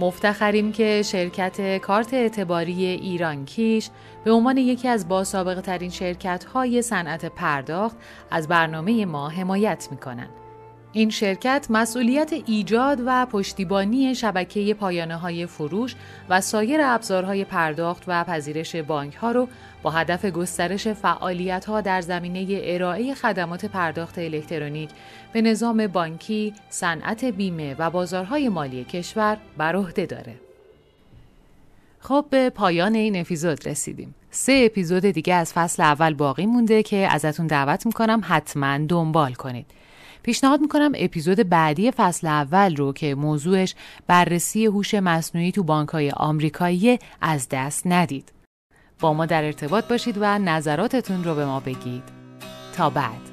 مفتخریم 0.00 0.72
که 0.72 1.02
شرکت 1.02 1.78
کارت 1.78 2.14
اعتباری 2.14 2.86
ایران 2.86 3.44
کیش 3.44 3.90
به 4.24 4.30
عنوان 4.32 4.56
یکی 4.56 4.88
از 4.88 5.08
با 5.08 5.24
سابقه 5.24 5.60
ترین 5.60 5.90
شرکت 5.90 6.44
های 6.44 6.82
صنعت 6.82 7.24
پرداخت 7.24 7.96
از 8.30 8.48
برنامه 8.48 9.06
ما 9.06 9.28
حمایت 9.28 9.88
می 9.90 9.96
کنند. 9.96 10.47
این 10.92 11.10
شرکت 11.10 11.66
مسئولیت 11.70 12.32
ایجاد 12.46 13.02
و 13.06 13.26
پشتیبانی 13.26 14.14
شبکه 14.14 14.74
پایانه 14.74 15.16
های 15.16 15.46
فروش 15.46 15.94
و 16.28 16.40
سایر 16.40 16.80
ابزارهای 16.82 17.44
پرداخت 17.44 18.02
و 18.06 18.24
پذیرش 18.24 18.76
بانک 18.76 19.14
ها 19.14 19.32
رو 19.32 19.48
با 19.82 19.90
هدف 19.90 20.24
گسترش 20.24 20.88
فعالیت 20.88 21.64
ها 21.64 21.80
در 21.80 22.00
زمینه 22.00 22.60
ارائه 22.62 23.14
خدمات 23.14 23.64
پرداخت 23.64 24.18
الکترونیک 24.18 24.90
به 25.32 25.42
نظام 25.42 25.86
بانکی، 25.86 26.54
صنعت 26.68 27.24
بیمه 27.24 27.76
و 27.78 27.90
بازارهای 27.90 28.48
مالی 28.48 28.84
کشور 28.84 29.36
بر 29.56 29.76
عهده 29.76 30.06
داره. 30.06 30.34
خب 32.00 32.24
به 32.30 32.50
پایان 32.50 32.94
این 32.94 33.20
اپیزود 33.20 33.68
رسیدیم. 33.68 34.14
سه 34.30 34.62
اپیزود 34.66 35.06
دیگه 35.06 35.34
از 35.34 35.52
فصل 35.52 35.82
اول 35.82 36.14
باقی 36.14 36.46
مونده 36.46 36.82
که 36.82 36.96
ازتون 36.96 37.46
دعوت 37.46 37.86
می‌کنم 37.86 38.20
حتما 38.24 38.78
دنبال 38.78 39.32
کنید. 39.32 39.66
پیشنهاد 40.22 40.60
می‌کنم 40.60 40.92
اپیزود 40.94 41.48
بعدی 41.48 41.90
فصل 41.90 42.26
اول 42.26 42.76
رو 42.76 42.92
که 42.92 43.14
موضوعش 43.14 43.74
بررسی 44.06 44.66
هوش 44.66 44.94
مصنوعی 44.94 45.52
تو 45.52 45.62
بانکهای 45.62 46.10
آمریکایی 46.10 46.98
از 47.20 47.48
دست 47.50 47.86
ندید. 47.86 48.32
با 49.00 49.14
ما 49.14 49.26
در 49.26 49.44
ارتباط 49.44 49.88
باشید 49.88 50.18
و 50.20 50.38
نظراتتون 50.38 51.24
رو 51.24 51.34
به 51.34 51.46
ما 51.46 51.60
بگید. 51.60 52.02
تا 52.76 52.90
بعد 52.90 53.27